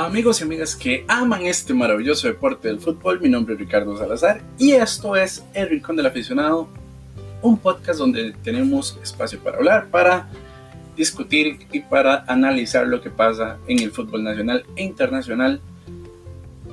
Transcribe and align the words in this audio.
Amigos 0.00 0.40
y 0.40 0.44
amigas 0.44 0.74
que 0.74 1.04
aman 1.08 1.42
este 1.42 1.74
maravilloso 1.74 2.26
deporte 2.26 2.68
del 2.68 2.80
fútbol, 2.80 3.20
mi 3.20 3.28
nombre 3.28 3.52
es 3.52 3.60
Ricardo 3.60 3.98
Salazar 3.98 4.40
y 4.56 4.72
esto 4.72 5.14
es 5.14 5.44
El 5.52 5.68
Rincón 5.68 5.94
del 5.94 6.06
Aficionado, 6.06 6.70
un 7.42 7.58
podcast 7.58 7.98
donde 7.98 8.32
tenemos 8.42 8.98
espacio 9.02 9.38
para 9.40 9.58
hablar, 9.58 9.88
para 9.90 10.30
discutir 10.96 11.66
y 11.70 11.80
para 11.80 12.24
analizar 12.28 12.86
lo 12.86 13.02
que 13.02 13.10
pasa 13.10 13.58
en 13.68 13.80
el 13.80 13.90
fútbol 13.90 14.24
nacional 14.24 14.64
e 14.74 14.84
internacional 14.84 15.60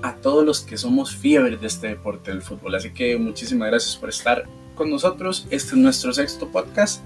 a 0.02 0.16
todos 0.16 0.46
los 0.46 0.62
que 0.62 0.78
somos 0.78 1.14
fiebre 1.14 1.57
de 1.57 1.68
este 1.68 1.89
deporte 1.89 2.32
del 2.32 2.41
fútbol. 2.41 2.75
Así 2.75 2.91
que 2.91 3.18
muchísimas 3.18 3.68
gracias 3.68 3.98
por 3.98 4.07
estar 4.07 4.45
con 4.73 4.89
nosotros. 4.89 5.48
Este 5.50 5.72
es 5.72 5.78
nuestro 5.78 6.14
sexto 6.14 6.48
podcast. 6.48 7.03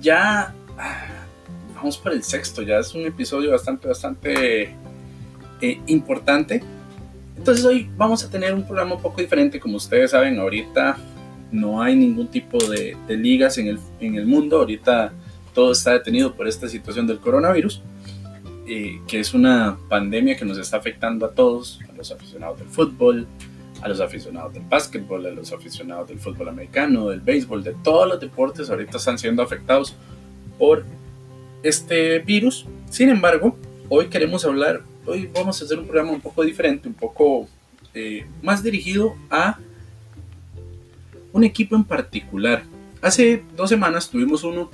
Ya 0.00 0.54
ah, 0.78 1.06
vamos 1.74 1.98
por 1.98 2.12
el 2.12 2.22
sexto, 2.22 2.62
ya 2.62 2.78
es 2.78 2.94
un 2.94 3.04
episodio 3.04 3.50
bastante, 3.50 3.88
bastante 3.88 4.85
eh, 5.60 5.80
importante. 5.86 6.62
Entonces 7.36 7.64
hoy 7.64 7.88
vamos 7.96 8.24
a 8.24 8.30
tener 8.30 8.54
un 8.54 8.64
programa 8.64 8.94
un 8.94 9.02
poco 9.02 9.20
diferente, 9.20 9.60
como 9.60 9.76
ustedes 9.76 10.12
saben, 10.12 10.38
ahorita 10.38 10.96
no 11.52 11.82
hay 11.82 11.94
ningún 11.94 12.28
tipo 12.28 12.58
de, 12.58 12.96
ligas 13.08 13.58
en 13.58 13.68
el, 13.68 13.78
en 14.00 14.16
el, 14.16 14.26
mundo, 14.26 14.58
ahorita 14.58 15.12
todo 15.54 15.72
está 15.72 15.92
detenido 15.92 16.34
por 16.34 16.48
esta 16.48 16.68
situación 16.68 17.06
del 17.06 17.18
coronavirus, 17.18 17.82
eh, 18.66 19.00
que 19.06 19.20
es 19.20 19.32
una 19.32 19.78
pandemia 19.88 20.36
que 20.36 20.44
nos 20.44 20.58
está 20.58 20.78
afectando 20.78 21.24
a 21.26 21.30
todos, 21.30 21.80
a 21.88 21.96
los 21.96 22.10
aficionados 22.10 22.58
del 22.58 22.68
fútbol, 22.68 23.26
a 23.82 23.88
los 23.88 24.00
aficionados 24.00 24.54
del 24.54 24.64
básquetbol, 24.64 25.26
a 25.26 25.30
los 25.30 25.52
aficionados 25.52 26.08
del 26.08 26.18
fútbol 26.18 26.48
americano, 26.48 27.08
del 27.08 27.20
béisbol, 27.20 27.62
de 27.62 27.74
todos 27.84 28.08
los 28.08 28.20
deportes 28.20 28.70
ahorita 28.70 28.96
están 28.96 29.18
siendo 29.18 29.42
afectados 29.42 29.94
por 30.58 30.84
este 31.62 32.18
virus. 32.20 32.66
Sin 32.90 33.08
embargo, 33.08 33.56
hoy 33.88 34.06
queremos 34.06 34.44
hablar 34.44 34.82
hoy 35.06 35.30
vamos 35.32 35.60
a 35.60 35.64
hacer 35.64 35.78
un 35.78 35.86
programa 35.86 36.12
un 36.12 36.20
poco 36.20 36.42
diferente, 36.42 36.88
un 36.88 36.94
poco 36.94 37.48
eh, 37.94 38.26
más 38.42 38.62
dirigido 38.62 39.16
a 39.30 39.58
un 41.32 41.44
equipo 41.44 41.76
en 41.76 41.84
particular. 41.84 42.64
Hace 43.00 43.42
dos 43.56 43.68
semanas 43.68 44.08
tuvimos 44.08 44.42
un, 44.44 44.68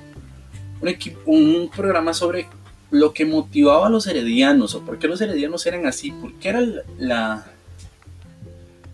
un 1.27 1.71
programa 1.75 2.15
sobre 2.15 2.47
lo 2.91 3.13
que 3.13 3.25
motivaba 3.25 3.87
a 3.87 3.91
los 3.91 4.07
heredianos 4.07 4.75
o 4.75 4.83
por 4.83 4.99
qué 4.99 5.09
los 5.09 5.21
heredianos 5.21 5.67
eran 5.67 5.87
así, 5.87 6.13
por 6.13 6.33
qué 6.35 6.49
era 6.51 6.63
la, 6.99 7.47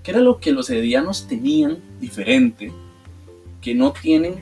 qué 0.03 0.13
era 0.13 0.21
lo 0.21 0.39
que 0.39 0.53
los 0.53 0.71
heredianos 0.71 1.27
tenían 1.29 1.79
diferente 2.01 2.73
que 3.61 3.75
no 3.75 3.93
tienen 3.93 4.37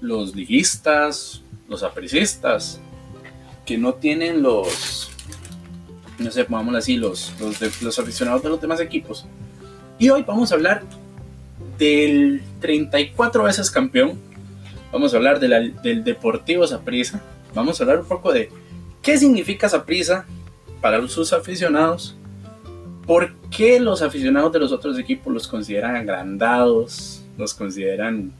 los 0.00 0.34
liguistas, 0.34 1.42
los 1.68 1.82
aprecistas, 1.82 2.80
que 3.66 3.76
no 3.76 3.94
tienen 3.94 4.42
los 4.42 5.09
no 6.20 6.30
sé, 6.30 6.44
pongámoslo 6.44 6.78
así, 6.78 6.96
los, 6.96 7.32
los, 7.80 7.98
aficionados 7.98 8.42
de 8.42 8.50
los 8.50 8.60
demás 8.60 8.80
equipos. 8.80 9.26
Y 9.98 10.10
hoy 10.10 10.22
vamos 10.26 10.52
a 10.52 10.54
hablar 10.54 10.82
del 11.78 12.42
34 12.60 13.42
veces 13.42 13.70
campeón. 13.70 14.18
Vamos 14.92 15.14
a 15.14 15.16
hablar 15.16 15.40
del 15.40 16.04
Deportivo 16.04 16.66
Saprissa. 16.66 17.22
Vamos 17.54 17.80
a 17.80 17.84
hablar 17.84 18.00
un 18.00 18.06
poco 18.06 18.32
de 18.32 18.50
qué 19.02 19.16
significa 19.16 19.68
Saprissa 19.68 20.26
para 20.80 21.06
sus 21.08 21.32
aficionados. 21.32 22.16
¿Por 23.06 23.34
qué 23.50 23.80
los 23.80 24.02
aficionados 24.02 24.52
de 24.52 24.58
los 24.58 24.72
otros 24.72 24.98
equipos 24.98 25.32
los 25.32 25.48
consideran 25.48 25.96
agrandados? 25.96 27.24
Los 27.38 27.54
consideran 27.54 28.32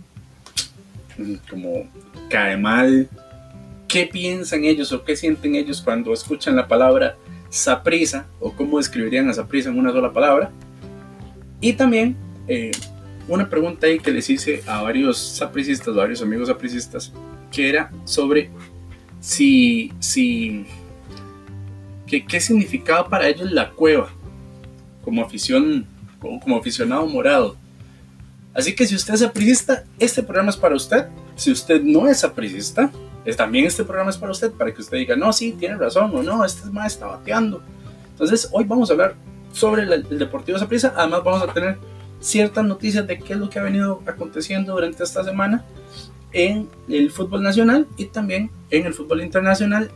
mm, 1.17 1.34
como 1.48 1.91
cae 2.28 2.56
mal. 2.56 3.09
¿Qué 3.89 4.06
piensan 4.06 4.65
ellos 4.65 4.93
o 4.93 5.03
qué 5.03 5.16
sienten 5.16 5.56
ellos 5.56 5.81
cuando 5.81 6.12
escuchan 6.12 6.54
la 6.56 6.69
palabra 6.69 7.16
Saprisa, 7.50 8.27
o 8.38 8.53
cómo 8.53 8.78
describirían 8.78 9.28
a 9.28 9.34
Saprisa 9.34 9.69
en 9.69 9.78
una 9.78 9.93
sola 9.93 10.12
palabra. 10.12 10.50
Y 11.61 11.75
también 11.75 12.16
eh, 12.49 12.71
una 13.28 13.49
pregunta 13.49 13.87
ahí 13.87 13.99
que 13.99 14.11
les 14.11 14.31
hice 14.31 14.62
a 14.66 14.83
varios 14.83 15.19
sapricistas, 15.19 15.94
varios 15.94 16.22
amigos 16.22 16.49
sapricistas, 16.49 17.12
que 17.53 17.69
era 17.69 17.91
sobre 18.05 18.50
si, 19.21 19.93
si, 19.99 20.65
que, 22.06 22.25
qué 22.25 22.41
significaba 22.41 23.09
para 23.09 23.28
ellos 23.28 23.50
la 23.53 23.71
cueva 23.71 24.10
como 25.05 25.22
afición, 25.22 25.87
como, 26.19 26.41
como 26.41 26.56
aficionado 26.56 27.06
morado. 27.06 27.56
Así 28.55 28.75
que 28.75 28.87
si 28.87 28.94
usted 28.94 29.15
es 29.15 29.21
sapricista, 29.21 29.84
este 29.99 30.22
programa 30.22 30.50
es 30.50 30.56
para 30.56 30.75
usted. 30.75 31.06
Si 31.37 31.50
usted 31.50 31.83
no 31.83 32.09
es 32.09 32.21
sapricista, 32.21 32.91
también 33.36 33.66
este 33.66 33.84
programa 33.84 34.10
es 34.10 34.16
para 34.16 34.32
usted, 34.32 34.50
para 34.53 34.72
que 34.72 34.81
usted 34.81 34.98
diga, 34.98 35.16
no, 35.16 35.32
sí, 35.32 35.53
tiene 35.53 35.76
razón, 35.76 36.10
o 36.14 36.22
no, 36.22 36.44
este 36.44 36.69
más 36.70 36.94
está 36.94 37.06
bateando. 37.06 37.62
Entonces, 38.10 38.48
hoy 38.53 38.64
vamos 38.64 38.91
a 38.91 38.94
hablar 38.94 39.14
sobre 39.53 39.82
el, 39.82 40.19
Deportivo 40.19 40.58
Saprissa. 40.58 40.94
Además, 40.97 41.22
vamos 41.25 41.42
a 41.42 41.53
tener 41.53 41.78
ciertas 42.20 42.64
noticias 42.64 43.06
de 43.06 43.19
qué 43.19 43.34
es 43.34 43.38
lo 43.38 43.48
que 43.50 43.59
ha 43.59 43.62
venido 43.62 44.03
aconteciendo 44.06 44.75
durante 44.75 45.04
esta 45.04 45.25
semana 45.25 45.64
en 46.32 46.69
el 46.88 47.10
fútbol 47.10 47.42
nacional 47.42 47.86
y 47.97 48.06
también 48.06 48.50
en 48.70 48.86
el 48.86 48.94
fútbol 48.94 49.22
internacional. 49.22 49.91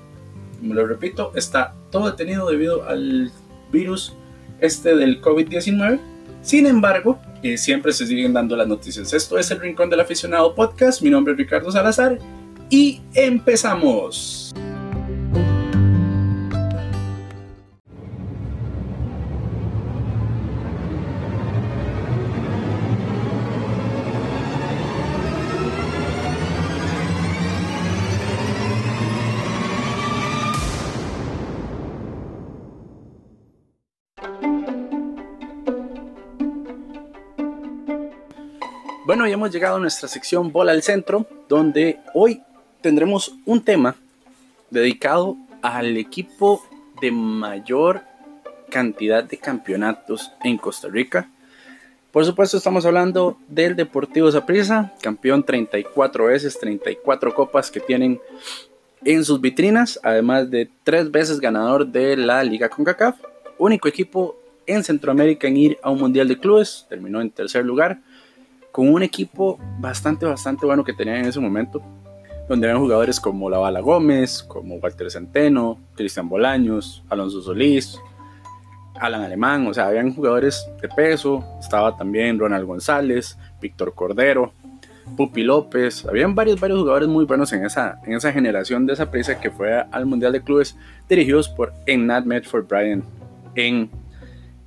Como 0.59 0.75
lo 0.75 0.87
repito, 0.87 1.33
está 1.35 1.75
todo 1.91 2.11
detenido 2.11 2.49
debido 2.49 2.89
al 2.89 3.31
virus 3.71 4.15
este 4.61 4.97
del 4.97 5.21
COVID-19. 5.21 5.99
Sin 6.43 6.67
embargo, 6.67 7.19
eh, 7.43 7.57
siempre 7.57 7.93
se 7.93 8.07
siguen 8.07 8.33
dando 8.33 8.57
las 8.57 8.69
noticias. 8.69 9.13
Esto 9.13 9.39
es 9.39 9.51
el 9.51 9.61
Rincón 9.61 9.91
del 9.91 10.01
Aficionado 10.01 10.55
Podcast. 10.55 11.03
Mi 11.03 11.11
nombre 11.11 11.33
es 11.33 11.39
Ricardo 11.39 11.71
Salazar 11.71 12.19
y 12.75 13.01
empezamos. 13.15 14.53
Bueno, 39.07 39.29
ya 39.29 39.35
hemos 39.35 39.53
llegado 39.53 39.77
a 39.77 39.79
nuestra 39.79 40.09
sección 40.09 40.51
Bola 40.51 40.73
al 40.73 40.83
Centro, 40.83 41.29
donde 41.49 42.01
hoy 42.15 42.43
tendremos 42.85 43.35
un 43.47 43.65
tema 43.65 43.97
dedicado 44.69 45.39
al 45.63 45.97
equipo 45.97 46.63
de 47.01 47.11
mayor 47.11 48.03
cantidad 48.69 49.25
de 49.25 49.39
campeonatos 49.39 50.31
en 50.45 50.59
Costa 50.59 50.89
Rica. 50.89 51.31
Por 52.13 52.27
supuesto 52.27 52.59
estamos 52.59 52.85
hablando 52.85 53.39
del 53.49 53.75
Deportivo 53.75 54.31
Saprissa, 54.31 54.93
campeón 55.01 55.45
34 55.45 56.27
veces, 56.27 56.59
34 56.61 57.35
copas 57.35 57.71
que 57.71 57.81
tienen 57.81 58.21
en 59.03 59.25
sus 59.25 59.41
vitrinas, 59.41 59.99
además 60.03 60.51
de 60.51 60.69
tres 60.83 61.11
veces 61.11 61.41
ganador 61.41 61.87
de 61.87 62.19
la 62.19 62.45
Liga 62.45 62.69
CONCACAF, 62.69 63.17
único 63.57 63.89
equipo 63.89 64.37
en 64.67 64.85
Centroamérica 64.85 65.49
en 65.49 65.57
ir 65.57 65.79
a 65.83 65.89
un 65.89 66.01
Mundial 66.01 66.29
de 66.29 66.39
Clubes, 66.39 66.85
terminó 66.91 67.23
en 67.23 67.31
tercer 67.31 67.65
lugar, 67.65 68.01
con 68.71 68.93
un 68.93 69.03
equipo 69.03 69.59
bastante, 69.79 70.27
bastante 70.27 70.67
bueno 70.67 70.85
que 70.85 70.93
tenía 70.93 71.19
en 71.19 71.25
ese 71.25 71.41
momento, 71.41 71.83
donde 72.49 72.67
habían 72.67 72.83
jugadores 72.83 73.21
como 73.21 73.49
Bala 73.49 73.81
Gómez, 73.81 74.43
como 74.43 74.77
Walter 74.77 75.11
Centeno, 75.11 75.79
Cristian 75.95 76.29
Bolaños, 76.29 77.03
Alonso 77.09 77.41
Solís, 77.41 77.99
Alan 78.95 79.23
Alemán, 79.23 79.67
o 79.67 79.75
sea, 79.75 79.87
habían 79.87 80.15
jugadores 80.15 80.69
de 80.81 80.89
peso, 80.89 81.45
estaba 81.61 81.97
también 81.97 82.39
Ronald 82.39 82.67
González, 82.67 83.39
Víctor 83.61 83.95
Cordero, 83.95 84.53
Pupi 85.17 85.43
López, 85.43 86.07
habían 86.07 86.35
varios, 86.35 86.61
varios 86.61 86.81
jugadores 86.81 87.09
muy 87.09 87.25
buenos 87.25 87.53
en 87.53 87.65
esa, 87.65 88.01
en 88.05 88.15
esa 88.15 88.33
generación 88.33 88.87
de 88.87 88.95
esa 88.95 89.11
prisa 89.11 89.41
que 89.41 89.51
fue 89.51 89.85
al 89.91 90.07
Mundial 90.07 90.33
de 90.33 90.43
Clubes 90.43 90.77
dirigidos 91.09 91.49
por 91.49 91.73
Enad 91.87 92.25
Medford 92.25 92.67
Bryan 92.67 93.03
en 93.55 93.91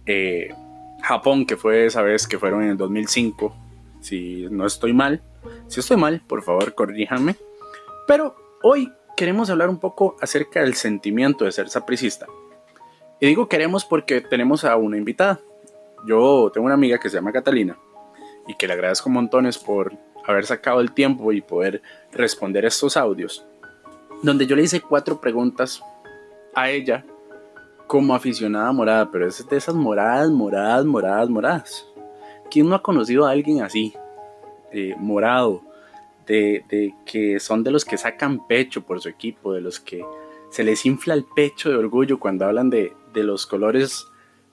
eh, 0.06 0.54
Japón, 1.02 1.46
que 1.46 1.58
fue 1.58 1.86
esa 1.86 2.02
vez 2.02 2.28
que 2.28 2.38
fueron 2.38 2.64
en 2.64 2.72
el 2.72 2.78
2005, 2.78 3.56
si 4.02 4.48
no 4.52 4.66
estoy 4.66 4.94
mal, 4.94 5.22
si 5.68 5.80
estoy 5.80 5.98
mal, 5.98 6.22
por 6.28 6.44
favor 6.44 6.74
corríjanme. 6.76 7.36
Pero 8.08 8.36
hoy 8.64 8.92
queremos 9.18 9.50
hablar 9.50 9.70
un 9.70 9.80
poco 9.80 10.16
acerca 10.22 10.62
del 10.62 10.74
sentimiento 10.76 11.46
de 11.46 11.52
ser 11.52 11.70
sapricista. 11.70 12.26
Y 13.20 13.28
digo 13.28 13.50
queremos 13.50 13.84
porque 13.84 14.22
tenemos 14.22 14.64
a 14.64 14.78
una 14.78 14.98
invitada. 14.98 15.42
Yo 16.08 16.50
tengo 16.54 16.66
una 16.66 16.76
amiga 16.76 17.00
que 17.00 17.10
se 17.10 17.18
llama 17.18 17.34
Catalina 17.34 17.78
y 18.48 18.56
que 18.56 18.66
le 18.66 18.74
agradezco 18.74 19.10
montones 19.10 19.58
por 19.58 19.94
haber 20.26 20.46
sacado 20.46 20.80
el 20.80 20.94
tiempo 20.94 21.32
y 21.34 21.42
poder 21.42 21.82
responder 22.12 22.66
estos 22.66 22.96
audios, 22.96 23.46
donde 24.24 24.46
yo 24.46 24.56
le 24.56 24.64
hice 24.64 24.82
cuatro 24.82 25.20
preguntas 25.20 25.82
a 26.56 26.70
ella 26.70 27.06
como 27.88 28.14
aficionada 28.14 28.72
morada, 28.72 29.12
pero 29.12 29.28
es 29.28 29.48
de 29.48 29.58
esas 29.58 29.76
moradas, 29.76 30.30
moradas, 30.30 30.86
moradas, 30.86 31.30
moradas. 31.30 31.88
¿Quién 32.52 32.70
no 32.70 32.76
ha 32.76 32.84
conocido 32.84 33.26
a 33.26 33.32
alguien 33.32 33.62
así? 33.62 33.94
Eh, 34.72 34.96
morado, 34.98 35.62
de, 36.28 36.94
que 37.06 37.40
son 37.40 37.64
de 37.64 37.72
los 37.72 37.86
que 37.86 37.98
sacan 37.98 38.46
pecho 38.48 38.82
por 38.84 39.02
su 39.02 39.10
equipo, 39.10 39.54
de 39.54 39.62
los 39.62 39.80
que 39.80 40.06
se 40.52 40.64
les 40.64 40.86
infla 40.86 41.14
el 41.14 41.26
pecho 41.26 41.70
de 41.70 41.76
orgullo 41.76 42.20
cuando 42.20 42.46
hablan 42.46 42.70
de, 42.70 42.94
los 43.14 43.48
colores 43.48 44.06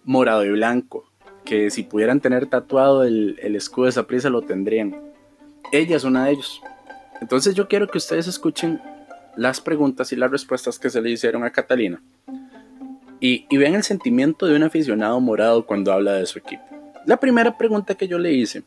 morado 0.04 0.42
y 0.42 0.50
blanco, 0.50 1.04
que 1.44 1.68
si 1.68 1.82
pudieran 1.82 2.20
tener 2.20 2.46
tatuado 2.46 3.04
el, 3.04 3.38
escudo 3.54 3.84
de 3.84 3.90
esa 3.90 4.06
prisa 4.06 4.30
lo 4.30 4.40
tendrían. 4.40 4.96
Ella 5.70 5.96
es 5.96 6.04
una 6.04 6.24
de 6.24 6.32
ellos. 6.32 6.62
Entonces 7.20 7.54
yo 7.54 7.68
quiero 7.68 7.88
que 7.88 7.98
ustedes 7.98 8.26
escuchen 8.26 8.80
las 9.36 9.60
preguntas 9.60 10.12
y 10.12 10.16
las 10.16 10.30
respuestas 10.30 10.78
que 10.78 10.88
se 10.88 11.02
le 11.02 11.10
hicieron 11.10 11.44
a 11.44 11.50
Catalina 11.50 12.00
y, 13.20 13.46
y 13.50 13.56
vean 13.58 13.74
el 13.74 13.82
sentimiento 13.82 14.46
de 14.46 14.56
un 14.56 14.62
aficionado 14.62 15.20
morado 15.20 15.66
cuando 15.66 15.92
habla 15.92 16.14
de 16.14 16.24
su 16.24 16.38
equipo. 16.38 16.62
La 17.04 17.18
primera 17.18 17.58
pregunta 17.58 17.94
que 17.94 18.08
yo 18.08 18.18
le 18.18 18.32
hice 18.32 18.62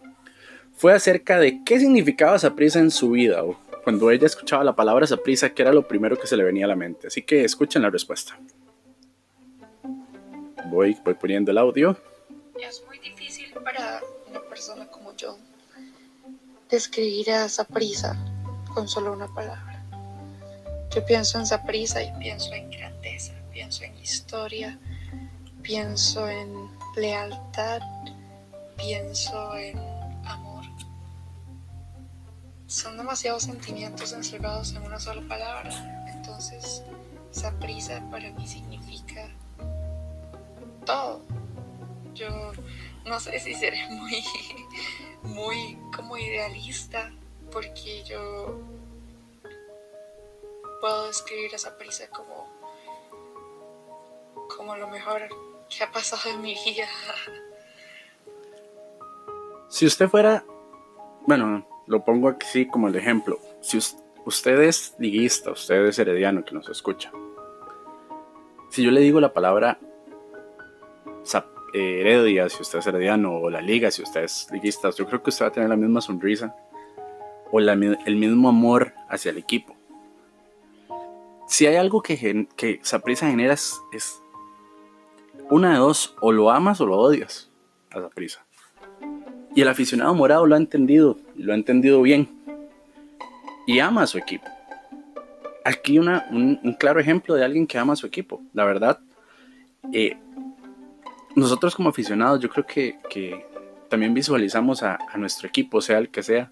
fue 0.77 0.93
acerca 0.93 1.39
de 1.39 1.63
qué 1.63 1.79
significaba 1.79 2.35
esa 2.35 2.55
prisa 2.55 2.79
en 2.79 2.91
su 2.91 3.11
vida 3.11 3.43
o 3.43 3.59
cuando 3.83 4.11
ella 4.11 4.27
escuchaba 4.27 4.63
la 4.63 4.75
palabra 4.75 5.07
prisa, 5.23 5.49
que 5.49 5.61
era 5.63 5.73
lo 5.73 5.87
primero 5.87 6.19
que 6.19 6.27
se 6.27 6.37
le 6.37 6.43
venía 6.43 6.65
a 6.65 6.67
la 6.67 6.75
mente. 6.75 7.07
Así 7.07 7.23
que 7.23 7.43
escuchen 7.43 7.81
la 7.81 7.89
respuesta. 7.89 8.37
Voy, 10.65 10.97
voy 11.03 11.13
poniendo 11.15 11.51
el 11.51 11.57
audio. 11.57 11.97
Es 12.59 12.83
muy 12.85 12.99
difícil 12.99 13.51
para 13.63 14.01
una 14.29 14.41
persona 14.41 14.87
como 14.87 15.15
yo 15.15 15.37
describir 16.69 17.31
a 17.31 17.47
prisa 17.63 18.15
con 18.73 18.87
solo 18.87 19.13
una 19.13 19.33
palabra. 19.33 19.83
Yo 20.93 21.05
pienso 21.05 21.39
en 21.39 21.45
prisa 21.65 22.03
y 22.03 22.11
pienso 22.19 22.53
en 22.53 22.69
grandeza, 22.69 23.33
pienso 23.51 23.83
en 23.83 23.97
historia, 23.97 24.77
pienso 25.61 26.27
en 26.27 26.69
lealtad, 26.95 27.81
pienso 28.77 29.55
en 29.55 29.86
son 32.67 32.97
demasiados 32.97 33.43
sentimientos 33.43 34.11
encerrados 34.11 34.73
en 34.73 34.83
una 34.83 34.99
sola 34.99 35.21
palabra. 35.27 35.71
Entonces, 36.13 36.83
esa 37.31 37.51
prisa 37.59 38.03
para 38.11 38.29
mí 38.31 38.45
significa 38.45 39.29
todo. 40.85 41.21
Yo 42.13 42.51
no 43.05 43.19
sé 43.19 43.39
si 43.39 43.53
seré 43.53 43.87
muy, 43.89 44.23
muy 45.23 45.77
como 45.95 46.17
idealista, 46.17 47.11
porque 47.51 48.03
yo 48.03 48.59
puedo 50.81 51.07
describir 51.07 51.53
esa 51.55 51.77
prisa 51.77 52.09
como, 52.09 52.47
como 54.55 54.75
lo 54.75 54.89
mejor 54.89 55.29
que 55.69 55.83
ha 55.83 55.91
pasado 55.91 56.29
en 56.29 56.41
mi 56.41 56.53
vida. 56.65 56.87
Si 59.69 59.85
usted 59.85 60.07
fuera, 60.07 60.45
bueno, 61.25 61.67
lo 61.87 62.03
pongo 62.05 62.27
aquí 62.27 62.67
como 62.67 62.87
el 62.87 62.95
ejemplo. 62.95 63.39
Si 63.61 63.79
usted 64.25 64.61
es 64.61 64.95
liguista, 64.99 65.51
usted 65.51 65.85
es 65.85 65.99
herediano 65.99 66.45
que 66.45 66.53
nos 66.53 66.69
escucha. 66.69 67.11
Si 68.69 68.83
yo 68.83 68.91
le 68.91 69.01
digo 69.01 69.19
la 69.19 69.33
palabra 69.33 69.79
eh, 71.73 71.99
Heredia, 72.01 72.49
si 72.49 72.61
usted 72.61 72.79
es 72.79 72.87
herediano, 72.87 73.35
o 73.35 73.49
la 73.49 73.61
liga, 73.61 73.91
si 73.91 74.01
usted 74.01 74.23
es 74.23 74.47
liguista, 74.51 74.89
yo 74.91 75.05
creo 75.05 75.21
que 75.21 75.29
usted 75.29 75.45
va 75.45 75.49
a 75.49 75.51
tener 75.51 75.69
la 75.69 75.75
misma 75.75 76.01
sonrisa 76.01 76.55
o 77.51 77.59
el 77.59 78.15
mismo 78.15 78.49
amor 78.49 78.93
hacia 79.09 79.31
el 79.31 79.37
equipo. 79.37 79.75
Si 81.47 81.65
hay 81.65 81.75
algo 81.75 82.01
que, 82.01 82.47
que 82.55 82.79
Saprisa 82.83 83.29
genera 83.29 83.53
es, 83.53 83.79
es, 83.91 84.21
una 85.49 85.73
de 85.73 85.77
dos, 85.77 86.15
o 86.19 86.31
lo 86.31 86.49
amas 86.49 86.81
o 86.81 86.85
lo 86.85 86.97
odias 86.97 87.51
a 87.91 88.01
Saprisa. 88.01 88.46
Y 89.57 89.61
el 89.61 89.69
aficionado 89.69 90.13
morado 90.13 90.45
lo 90.45 90.53
ha 90.53 90.59
entendido, 90.59 91.17
lo 91.35 91.51
ha 91.51 91.55
entendido 91.55 92.03
bien. 92.03 92.29
Y 93.65 93.79
ama 93.79 94.03
a 94.03 94.05
su 94.05 94.19
equipo. 94.19 94.45
Aquí 95.65 95.97
una, 95.97 96.27
un, 96.29 96.75
claro 96.79 96.99
ejemplo 96.99 97.33
de 97.33 97.43
alguien 97.43 97.65
que 97.65 97.79
ama 97.79 97.93
a 97.93 97.95
su 97.95 98.05
equipo. 98.05 98.39
La 98.53 98.65
verdad, 98.65 98.99
eh, 99.91 100.15
nosotros 101.35 101.75
como 101.75 101.89
aficionados 101.89 102.39
yo 102.39 102.49
creo 102.49 102.67
que, 102.67 103.47
también 103.89 104.13
visualizamos 104.13 104.83
a, 104.83 104.99
nuestro 105.15 105.47
equipo, 105.47 105.81
sea 105.81 105.97
el 105.97 106.09
que 106.09 106.21
sea, 106.21 106.51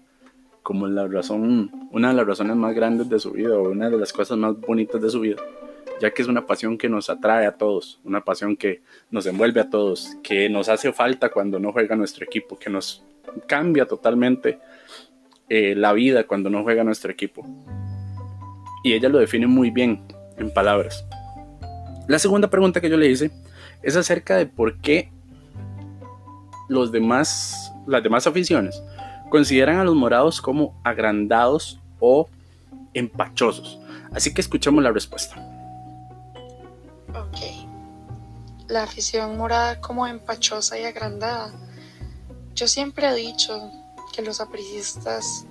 como 0.64 0.88
la 0.88 1.06
razón, 1.06 1.88
una 1.92 2.08
de 2.08 2.14
las 2.14 2.26
razones 2.26 2.56
más 2.56 2.74
grandes 2.74 3.08
de 3.08 3.20
su 3.20 3.30
vida 3.30 3.56
o 3.56 3.70
una 3.70 3.88
de 3.88 3.98
las 3.98 4.12
cosas 4.12 4.36
más 4.36 4.60
bonitas 4.60 5.00
de 5.00 5.10
su 5.10 5.20
vida 5.20 5.40
ya 6.00 6.10
que 6.10 6.22
es 6.22 6.28
una 6.28 6.46
pasión 6.46 6.76
que 6.78 6.88
nos 6.88 7.10
atrae 7.10 7.46
a 7.46 7.52
todos, 7.52 8.00
una 8.04 8.24
pasión 8.24 8.56
que 8.56 8.82
nos 9.10 9.26
envuelve 9.26 9.60
a 9.60 9.70
todos, 9.70 10.16
que 10.22 10.48
nos 10.48 10.68
hace 10.68 10.92
falta 10.92 11.30
cuando 11.30 11.58
no 11.58 11.72
juega 11.72 11.96
nuestro 11.96 12.24
equipo, 12.24 12.58
que 12.58 12.70
nos 12.70 13.02
cambia 13.46 13.86
totalmente 13.86 14.58
eh, 15.48 15.74
la 15.74 15.92
vida 15.92 16.24
cuando 16.24 16.50
no 16.50 16.62
juega 16.62 16.84
nuestro 16.84 17.10
equipo. 17.10 17.46
Y 18.84 18.92
ella 18.92 19.08
lo 19.08 19.18
define 19.18 19.46
muy 19.46 19.70
bien 19.70 20.02
en 20.36 20.52
palabras. 20.52 21.04
La 22.08 22.18
segunda 22.18 22.48
pregunta 22.48 22.80
que 22.80 22.90
yo 22.90 22.96
le 22.96 23.08
hice 23.08 23.30
es 23.82 23.96
acerca 23.96 24.36
de 24.36 24.46
por 24.46 24.78
qué 24.78 25.10
los 26.68 26.92
demás, 26.92 27.72
las 27.86 28.02
demás 28.02 28.26
aficiones 28.26 28.82
consideran 29.30 29.78
a 29.78 29.84
los 29.84 29.94
morados 29.94 30.40
como 30.40 30.80
agrandados 30.84 31.80
o 31.98 32.28
empachosos. 32.94 33.80
Así 34.12 34.32
que 34.32 34.40
escuchemos 34.40 34.82
la 34.82 34.92
respuesta. 34.92 35.55
La 38.68 38.82
afición 38.82 39.36
morada 39.36 39.80
como 39.80 40.06
empachosa 40.06 40.78
y 40.78 40.84
agrandada. 40.84 41.52
Yo 42.54 42.66
siempre 42.66 43.08
he 43.08 43.14
dicho 43.14 43.70
que 44.12 44.22
los 44.22 44.40
apricistas 44.40 45.44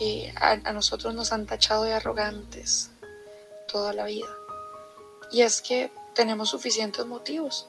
eh, 0.00 0.32
a, 0.36 0.56
nosotros 0.72 1.14
nos 1.14 1.32
han 1.32 1.46
tachado 1.46 1.84
de 1.84 1.94
arrogantes 1.94 2.90
toda 3.68 3.92
la 3.92 4.04
vida. 4.04 4.28
Y 5.30 5.42
es 5.42 5.62
que 5.62 5.90
tenemos 6.14 6.50
suficientes 6.50 7.06
motivos. 7.06 7.68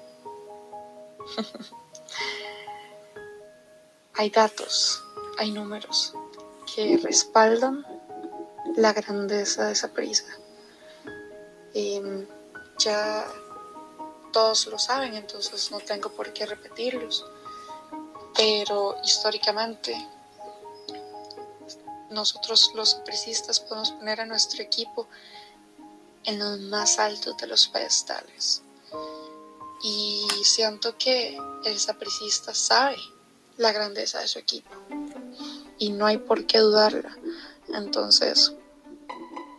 hay 4.16 4.30
datos, 4.30 5.04
hay 5.38 5.52
números 5.52 6.14
que 6.76 6.98
respaldan 6.98 7.86
la 8.76 8.92
grandeza 8.92 9.68
de 9.68 9.74
esa 9.74 9.94
prisa. 9.94 10.26
Em, 11.74 12.26
ya 12.80 13.26
todos 14.33 14.68
lo 14.68 14.77
saben, 14.77 15.15
entonces 15.15 15.71
no 15.71 15.80
tengo 15.80 16.09
por 16.09 16.33
qué 16.33 16.45
repetirlos. 16.45 17.25
Pero 18.35 18.97
históricamente, 19.03 19.95
nosotros 22.09 22.71
los 22.75 22.92
sapricistas 22.92 23.61
podemos 23.61 23.92
poner 23.92 24.19
a 24.19 24.25
nuestro 24.25 24.61
equipo 24.61 25.07
en 26.25 26.40
los 26.40 26.59
más 26.59 26.99
altos 26.99 27.37
de 27.37 27.47
los 27.47 27.68
pedestales. 27.69 28.61
Y 29.83 30.25
siento 30.44 30.97
que 30.97 31.37
el 31.63 31.80
sapricista 31.80 32.54
sabe 32.54 32.97
la 33.57 33.71
grandeza 33.71 34.19
de 34.19 34.28
su 34.28 34.40
equipo 34.40 34.71
y 35.78 35.90
no 35.90 36.06
hay 36.06 36.18
por 36.18 36.45
qué 36.45 36.59
dudarla. 36.59 37.18
Entonces, 37.73 38.54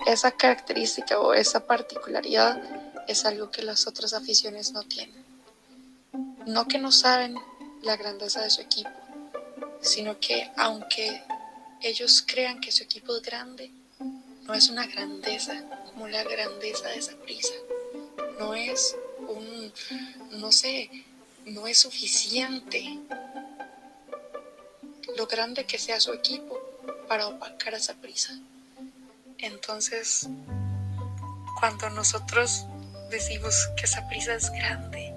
esa 0.06 0.32
característica 0.32 1.20
o 1.20 1.34
esa 1.34 1.66
particularidad 1.66 2.83
es 3.08 3.24
algo 3.24 3.50
que 3.50 3.62
las 3.62 3.86
otras 3.86 4.12
aficiones 4.14 4.72
no 4.72 4.82
tienen. 4.82 5.24
No 6.46 6.66
que 6.68 6.78
no 6.78 6.92
saben 6.92 7.36
la 7.82 7.96
grandeza 7.96 8.42
de 8.42 8.50
su 8.50 8.60
equipo, 8.60 8.90
sino 9.80 10.18
que 10.20 10.50
aunque 10.56 11.22
ellos 11.82 12.24
crean 12.26 12.60
que 12.60 12.72
su 12.72 12.82
equipo 12.82 13.16
es 13.16 13.22
grande, 13.22 13.70
no 14.42 14.54
es 14.54 14.68
una 14.68 14.86
grandeza 14.86 15.62
como 15.86 16.08
la 16.08 16.22
grandeza 16.24 16.88
de 16.88 16.98
esa 16.98 17.16
prisa. 17.16 17.54
No 18.38 18.54
es 18.54 18.96
un, 19.28 19.72
no 20.32 20.52
sé, 20.52 20.90
no 21.46 21.66
es 21.66 21.78
suficiente 21.78 22.98
lo 25.16 25.26
grande 25.26 25.64
que 25.64 25.78
sea 25.78 26.00
su 26.00 26.12
equipo 26.12 26.60
para 27.08 27.28
opacar 27.28 27.74
a 27.74 27.78
esa 27.78 27.94
prisa. 27.94 28.38
Entonces, 29.38 30.28
cuando 31.60 31.90
nosotros 31.90 32.66
decimos 33.14 33.70
que 33.76 33.84
esa 33.84 34.06
prisa 34.08 34.34
es 34.34 34.50
grande, 34.50 35.12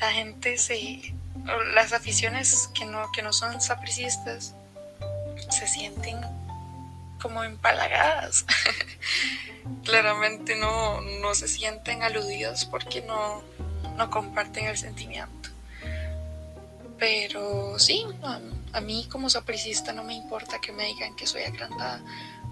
la 0.00 0.12
gente 0.12 0.58
se, 0.58 1.14
las 1.74 1.92
aficiones 1.92 2.68
que 2.74 2.84
no, 2.84 3.10
que 3.12 3.22
no 3.22 3.32
son 3.32 3.60
sapricistas 3.60 4.54
se 5.50 5.66
sienten 5.66 6.20
como 7.20 7.42
empalagadas. 7.42 8.44
Claramente 9.84 10.56
no, 10.56 11.00
no 11.00 11.34
se 11.34 11.48
sienten 11.48 12.02
aludidos 12.02 12.66
porque 12.66 13.00
no, 13.00 13.42
no 13.96 14.10
comparten 14.10 14.66
el 14.66 14.76
sentimiento. 14.76 15.48
Pero 16.98 17.78
sí, 17.78 18.04
a, 18.22 18.80
mí 18.80 19.08
como 19.10 19.30
sapricista 19.30 19.92
no 19.92 20.04
me 20.04 20.14
importa 20.14 20.60
que 20.60 20.72
me 20.72 20.84
digan 20.86 21.16
que 21.16 21.26
soy 21.26 21.42
agrandada, 21.42 22.02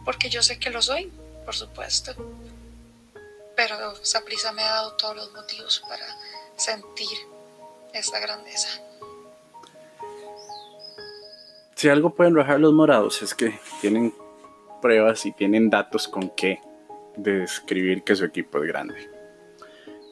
porque 0.05 0.31
yo 0.31 0.43
sé 0.43 0.59
que 0.59 0.71
lo 0.71 0.81
soy, 0.81 1.13
por 1.45 1.55
supuesto 1.55 2.15
pero 3.57 3.95
Saprisa 4.03 4.53
me 4.53 4.63
ha 4.63 4.71
dado 4.71 4.97
todos 4.97 5.17
los 5.17 5.33
motivos 5.33 5.83
para 5.89 6.07
sentir 6.57 7.19
esa 7.93 8.19
grandeza. 8.21 8.81
Si 11.75 11.89
algo 11.89 12.15
pueden 12.15 12.37
rajar 12.37 12.61
los 12.61 12.73
morados 12.73 13.23
es 13.23 13.35
que 13.35 13.59
tienen 13.81 14.15
pruebas 14.81 15.27
y 15.27 15.33
tienen 15.33 15.71
datos 15.71 16.09
con 16.09 16.33
de 17.17 17.39
describir 17.41 18.05
que 18.05 18.17
su 18.17 18.25
equipo 18.25 18.59
es 18.63 18.69
grande. 18.69 19.11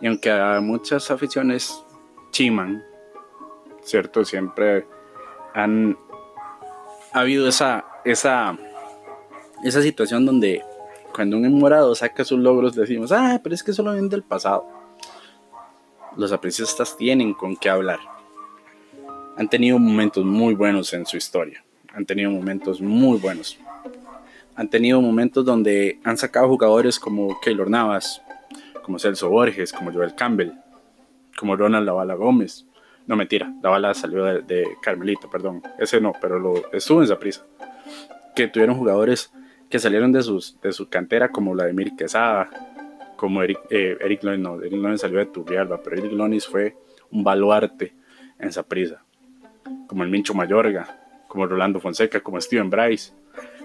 Y 0.00 0.06
aunque 0.06 0.30
a 0.30 0.61
muchas 0.61 1.11
aficiones 1.11 1.82
chiman, 2.30 2.85
¿cierto? 3.82 4.25
Siempre 4.25 4.87
han 5.54 5.97
ha 7.12 7.20
habido 7.20 7.49
esa, 7.49 7.85
esa, 8.04 8.56
esa 9.64 9.82
situación 9.82 10.26
donde 10.26 10.64
cuando 11.14 11.37
un 11.37 11.45
enamorado 11.45 11.95
saca 11.95 12.25
sus 12.25 12.38
logros 12.38 12.75
decimos, 12.75 13.12
ah, 13.12 13.40
pero 13.43 13.55
es 13.55 13.62
que 13.62 13.73
solo 13.73 13.93
viene 13.93 14.09
del 14.09 14.23
pasado. 14.23 14.67
Los 16.17 16.33
apreciistas 16.33 16.97
tienen 16.97 17.35
con 17.35 17.57
qué 17.57 17.71
hablar. 17.71 18.00
Han 19.37 19.49
tenido 19.49 19.79
momentos 19.79 20.25
muy 20.25 20.55
buenos 20.55 20.93
en 20.93 21.07
su 21.07 21.17
historia. 21.17 21.64
Han 21.95 22.07
tenido 22.07 22.31
momentos 22.31 22.81
muy 22.81 23.19
buenos. 23.19 23.59
Han 24.57 24.69
tenido 24.69 25.00
momentos 25.00 25.45
donde 25.45 25.99
han 26.05 26.17
sacado 26.17 26.49
jugadores 26.49 26.99
como 26.99 27.40
Keylor 27.40 27.71
Navas, 27.71 28.21
como 28.83 28.99
Celso 28.99 29.29
Borges, 29.31 29.73
como 29.73 29.93
Joel 29.93 30.14
Campbell, 30.14 30.50
como 31.38 31.57
Ronald 31.57 31.87
Lavala 31.87 32.14
Gómez. 32.14 32.67
No, 33.07 33.17
mentira, 33.17 33.52
la 33.62 33.71
bala 33.71 33.95
salió 33.95 34.25
de, 34.25 34.69
Carmelito, 34.83 35.31
perdón. 35.31 35.62
Ese 35.79 36.00
no, 36.00 36.12
pero 36.21 36.38
lo 36.38 36.71
estuvo 36.73 36.99
en 36.99 37.05
esa 37.05 37.19
prisa. 37.19 37.45
Que 38.37 38.49
tuvieron 38.49 38.76
jugadores 38.76 39.33
que 39.70 39.78
salieron 39.78 40.12
de, 40.12 40.22
sus, 40.22 40.60
de 40.60 40.72
su 40.72 40.88
cantera, 40.88 41.30
como 41.30 41.52
Vladimir 41.52 41.94
Quesada, 41.96 42.50
como 43.16 43.42
Eric, 43.42 43.60
eh, 43.70 43.96
Eric 44.00 44.22
Lonis, 44.24 44.40
no, 44.40 44.60
Eric 44.60 44.80
Lonis 44.80 45.00
salió 45.00 45.18
de 45.18 45.26
Turrialba, 45.26 45.80
pero 45.82 45.96
Eric 45.96 46.12
Lonis 46.12 46.46
fue 46.46 46.76
un 47.10 47.22
baluarte 47.24 47.94
en 48.38 48.48
esa 48.48 48.62
prisa. 48.62 49.02
Como 49.86 50.02
el 50.02 50.10
Mincho 50.10 50.34
Mayorga, 50.34 50.98
como 51.28 51.46
Rolando 51.46 51.80
Fonseca, 51.80 52.20
como 52.20 52.40
Steven 52.40 52.68
Bryce, 52.68 53.12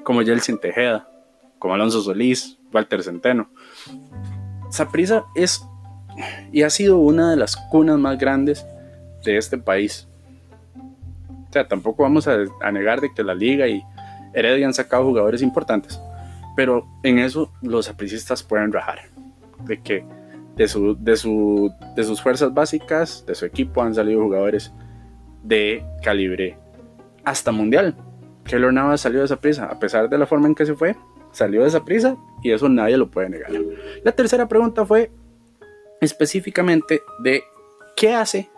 como 0.04 0.22
Yeltsin 0.22 0.60
Tejeda, 0.60 1.10
como 1.58 1.74
Alonso 1.74 2.02
Solís, 2.02 2.58
Walter 2.72 3.02
Centeno. 3.02 3.50
Saprisa 4.70 5.26
es 5.36 5.66
y 6.52 6.64
ha 6.64 6.70
sido 6.70 6.98
una 6.98 7.32
de 7.32 7.38
las 7.38 7.56
cunas 7.58 7.98
más 7.98 8.18
grandes 8.18 8.66
de 9.24 9.38
este 9.38 9.58
país. 9.58 10.08
O 11.50 11.52
sea, 11.52 11.68
tampoco 11.68 12.04
vamos 12.04 12.28
a, 12.28 12.38
negar 12.72 13.02
de 13.02 13.14
que 13.14 13.24
la 13.24 13.34
liga 13.34 13.68
y 13.68 13.84
Heredia 14.36 14.68
han 14.68 14.74
sacado 14.74 15.06
jugadores 15.06 15.42
importantes, 15.42 16.00
pero 16.56 16.88
en 17.04 17.20
eso 17.20 17.52
los 17.62 17.90
apricistas 17.90 18.44
pueden 18.44 18.72
rajar, 18.72 19.00
de 19.66 19.82
que 19.82 20.06
de, 20.56 20.68
su, 20.68 20.96
de, 21.00 21.18
su, 21.18 21.72
de 21.96 22.04
sus 22.04 22.22
fuerzas 22.22 22.54
básicas, 22.54 23.26
de 23.26 23.36
su 23.36 23.46
equipo 23.46 23.82
han 23.82 23.96
salido 23.96 24.22
jugadores 24.22 24.72
de 25.44 25.84
calibre 26.04 26.58
hasta 27.24 27.52
mundial. 27.52 27.96
Keylor 28.46 28.72
Navas 28.72 29.02
salió 29.02 29.20
de 29.20 29.26
esa 29.26 29.38
prisa, 29.38 29.66
a 29.66 29.80
pesar 29.80 30.10
de 30.10 30.18
la 30.18 30.26
forma 30.26 30.48
en 30.48 30.56
que 30.56 30.66
se 30.66 30.76
fue, 30.76 30.96
salió 31.32 31.62
de 31.62 31.68
esa 31.68 31.84
prisa 31.84 32.16
y 32.44 32.52
eso 32.52 32.70
nadie 32.70 32.98
lo 32.98 33.10
puede 33.10 33.30
negar. 33.30 33.52
La 34.04 34.12
tercera 34.12 34.48
pregunta 34.48 34.86
fue 34.86 35.12
específicamente 36.00 37.02
de 37.20 37.44
qué 37.96 38.14
hace 38.14 38.50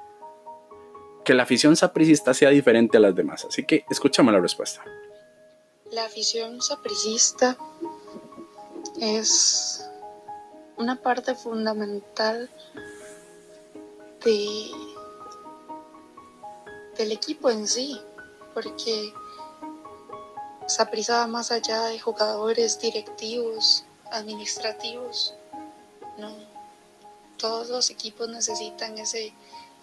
que 1.24 1.34
la 1.34 1.44
afición 1.44 1.76
sapricista 1.76 2.34
sea 2.34 2.50
diferente 2.50 2.98
a 2.98 3.00
las 3.00 3.16
demás. 3.16 3.46
Así 3.46 3.64
que 3.66 3.84
escuchamos 3.90 4.34
la 4.34 4.40
respuesta. 4.40 4.82
La 5.92 6.04
afición 6.06 6.62
sapricista 6.62 7.58
es 9.00 9.86
una 10.76 11.02
parte 11.02 11.34
fundamental 11.34 12.50
de, 14.24 14.72
del 16.98 17.12
equipo 17.14 17.50
en 17.50 17.68
sí, 17.68 18.00
porque 18.54 19.14
Saprissa 20.68 21.20
va 21.20 21.28
más 21.28 21.52
allá 21.52 21.86
de 21.86 22.00
jugadores 22.00 22.80
directivos, 22.82 23.86
administrativos. 24.12 25.36
No, 26.18 26.36
todos 27.38 27.70
los 27.70 27.90
equipos 27.90 28.28
necesitan 28.28 28.98
ese, 28.98 29.34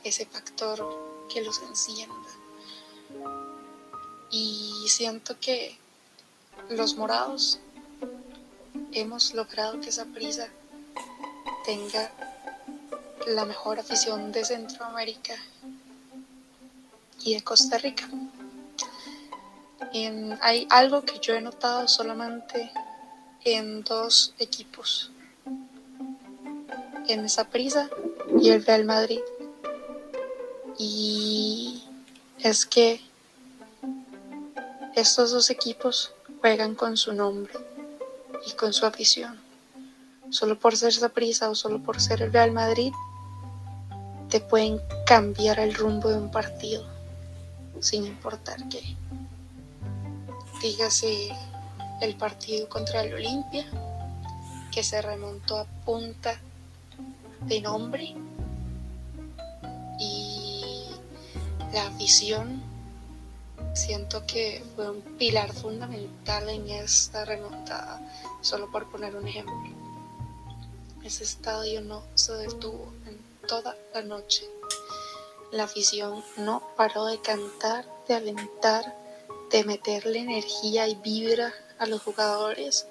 ese 0.03 0.27
factor 0.27 0.87
que 1.33 1.41
los 1.41 1.63
encienda. 1.63 2.15
Y 4.31 4.87
siento 4.89 5.41
que 5.41 5.79
los 6.69 6.97
morados 6.97 7.59
hemos 8.93 9.35
logrado 9.35 9.81
que 9.81 9.91
esa 9.91 10.05
prisa 10.07 10.49
tenga 11.65 12.11
la 13.27 13.45
mejor 13.45 13.79
afición 13.79 14.33
de 14.33 14.45
Centroamérica 14.45 15.35
y 17.23 17.35
de 17.35 17.43
Costa 17.43 17.79
Rica. 17.79 18.09
hay 20.41 20.67
algo 20.71 21.03
que 21.03 21.19
yo 21.21 21.35
he 21.35 21.41
notado 21.41 21.89
solamente 21.89 22.71
en 23.45 23.83
dos 23.83 24.35
equipos, 24.39 25.11
en 27.09 27.25
esa 27.25 27.49
prisa 27.49 27.89
y 28.41 28.51
el 28.51 28.65
Real 28.65 28.85
Madrid. 28.85 29.21
Y 30.79 31.85
es 32.39 32.67
que 32.67 33.01
estos 34.95 35.31
dos 35.33 35.51
equipos 35.51 36.13
juegan 36.45 36.75
con 36.75 36.99
su 36.99 37.15
nombre 37.15 37.55
y 38.47 38.53
con 38.53 38.75
su 38.75 38.85
afición. 38.85 39.41
Solo 40.29 40.61
por 40.61 40.77
ser 40.77 40.93
Saprissa 40.93 41.49
o 41.49 41.55
solo 41.55 41.83
por 41.83 42.03
ser 42.03 42.21
el 42.21 42.35
Real 42.35 42.53
Madrid, 42.53 42.93
te 44.29 44.41
pueden 44.41 44.79
cambiar 45.07 45.59
el 45.59 45.75
rumbo 45.75 46.11
de 46.11 46.19
un 46.19 46.31
partido, 46.31 46.85
sin 47.81 48.05
importar 48.05 48.59
qué. 48.69 48.83
Dígase 50.61 51.31
el 52.03 52.15
partido 52.17 52.69
contra 52.69 53.01
el 53.01 53.15
Olimpia, 53.15 53.65
que 54.71 54.85
se 54.85 55.01
remontó 55.01 55.57
a 55.57 55.65
punta 55.87 56.39
de 57.47 57.63
nombre 57.63 58.15
La 61.73 61.89
visión 61.99 62.63
siento 63.75 64.25
que 64.27 64.65
fue 64.75 64.91
un 64.91 65.03
pilar 65.19 65.53
fundamental 65.53 66.49
en 66.49 66.69
esta 66.71 67.25
remontada, 67.25 68.01
solo 68.41 68.71
por 68.71 68.91
poner 68.91 69.17
un 69.17 69.27
ejemplo. 69.27 69.55
Ese 71.03 71.25
estadio 71.25 71.81
no 71.81 72.03
se 72.15 72.33
detuvo 72.35 72.93
en 73.07 73.19
toda 73.47 73.77
la 73.93 74.03
noche. 74.03 74.49
La 75.51 75.65
afición 75.65 76.25
no 76.39 76.63
paró 76.77 77.05
de 77.07 77.21
cantar, 77.21 77.85
de 78.09 78.15
alentar, 78.15 78.97
de 79.51 79.65
meterle 79.65 80.21
energía 80.21 80.89
y 80.89 80.95
vibra 80.95 81.53
a 81.79 81.87
los 81.87 82.03
jugadores 82.03 82.87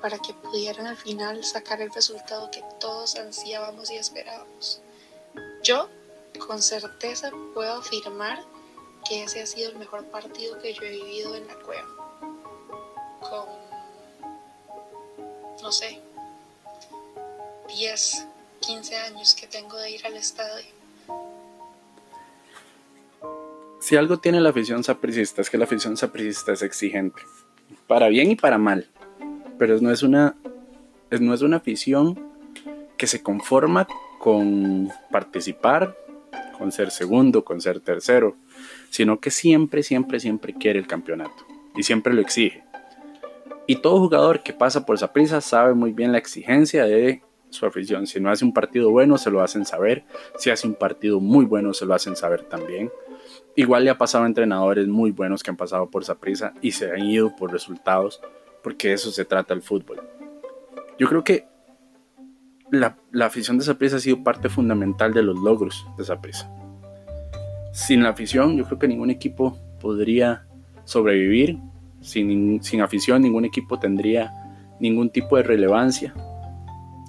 para 0.00 0.18
que 0.18 0.34
pudieran 0.34 0.86
al 0.86 0.96
final 0.96 1.42
sacar 1.44 1.80
el 1.80 1.92
resultado 1.92 2.50
que 2.50 2.62
todos 2.78 3.16
ansiábamos 3.16 3.90
y 3.90 3.96
esperábamos. 3.96 4.80
Yo 5.62 5.88
con 6.46 6.60
certeza 6.60 7.30
puedo 7.54 7.74
afirmar 7.74 8.44
que 9.08 9.24
ese 9.24 9.42
ha 9.42 9.46
sido 9.46 9.70
el 9.70 9.78
mejor 9.78 10.04
partido 10.06 10.58
que 10.58 10.72
yo 10.72 10.82
he 10.82 10.90
vivido 10.90 11.34
en 11.36 11.46
la 11.46 11.54
cueva. 11.56 11.88
Con, 13.20 13.48
no 15.62 15.72
sé, 15.72 16.00
10, 17.68 18.26
15 18.60 18.96
años 18.96 19.34
que 19.34 19.46
tengo 19.46 19.76
de 19.76 19.90
ir 19.90 20.06
al 20.06 20.16
estadio. 20.16 20.72
Si 23.80 23.96
algo 23.96 24.18
tiene 24.18 24.40
la 24.40 24.50
afición 24.50 24.82
sapricista 24.82 25.42
es 25.42 25.50
que 25.50 25.58
la 25.58 25.64
afición 25.64 25.96
sapricista 25.96 26.52
es 26.52 26.62
exigente, 26.62 27.20
para 27.86 28.08
bien 28.08 28.30
y 28.30 28.36
para 28.36 28.56
mal, 28.56 28.88
pero 29.58 29.78
no 29.80 29.90
es 29.90 30.02
una, 30.02 30.36
no 31.10 31.34
es 31.34 31.42
una 31.42 31.58
afición 31.58 32.32
que 32.96 33.06
se 33.06 33.22
conforma 33.22 33.86
con 34.18 34.90
participar 35.10 35.94
con 36.56 36.72
ser 36.72 36.90
segundo, 36.90 37.44
con 37.44 37.60
ser 37.60 37.80
tercero, 37.80 38.36
sino 38.90 39.20
que 39.20 39.30
siempre, 39.30 39.82
siempre, 39.82 40.20
siempre 40.20 40.54
quiere 40.54 40.78
el 40.78 40.86
campeonato 40.86 41.46
y 41.76 41.82
siempre 41.82 42.14
lo 42.14 42.20
exige. 42.20 42.64
Y 43.66 43.76
todo 43.76 43.98
jugador 43.98 44.42
que 44.42 44.52
pasa 44.52 44.84
por 44.84 44.96
esa 44.96 45.12
prisa 45.12 45.40
sabe 45.40 45.74
muy 45.74 45.92
bien 45.92 46.12
la 46.12 46.18
exigencia 46.18 46.84
de 46.84 47.22
su 47.50 47.64
afición. 47.64 48.06
Si 48.06 48.20
no 48.20 48.30
hace 48.30 48.44
un 48.44 48.52
partido 48.52 48.90
bueno, 48.90 49.16
se 49.16 49.30
lo 49.30 49.40
hacen 49.40 49.64
saber. 49.64 50.04
Si 50.36 50.50
hace 50.50 50.66
un 50.66 50.74
partido 50.74 51.20
muy 51.20 51.46
bueno, 51.46 51.72
se 51.72 51.86
lo 51.86 51.94
hacen 51.94 52.16
saber 52.16 52.42
también. 52.42 52.90
Igual 53.56 53.84
le 53.84 53.90
ha 53.90 53.98
pasado 53.98 54.24
a 54.24 54.26
entrenadores 54.26 54.86
muy 54.88 55.12
buenos 55.12 55.42
que 55.42 55.50
han 55.50 55.56
pasado 55.56 55.88
por 55.88 56.02
esa 56.02 56.16
prisa 56.16 56.52
y 56.60 56.72
se 56.72 56.90
han 56.90 57.04
ido 57.04 57.34
por 57.36 57.52
resultados, 57.52 58.20
porque 58.62 58.92
eso 58.92 59.10
se 59.12 59.24
trata 59.24 59.54
el 59.54 59.62
fútbol. 59.62 60.02
Yo 60.98 61.08
creo 61.08 61.24
que 61.24 61.46
la, 62.70 62.96
afición 63.22 63.58
de 63.58 63.64
Saprissa 63.64 63.96
ha 63.96 64.00
sido 64.00 64.22
parte 64.22 64.48
fundamental 64.48 65.14
de 65.14 65.22
los 65.22 65.38
logros 65.38 65.86
de 65.96 66.04
Saprissa. 66.04 66.50
Sin 67.74 68.04
la 68.04 68.10
afición, 68.10 68.56
yo 68.56 68.64
creo 68.64 68.78
que 68.78 68.86
ningún 68.86 69.10
equipo 69.10 69.58
podría 69.80 70.46
sobrevivir. 70.84 71.58
Sin, 72.00 72.62
sin 72.62 72.80
afición, 72.80 73.20
ningún 73.20 73.44
equipo 73.44 73.80
tendría 73.80 74.32
ningún 74.78 75.10
tipo 75.10 75.36
de 75.36 75.42
relevancia. 75.42 76.14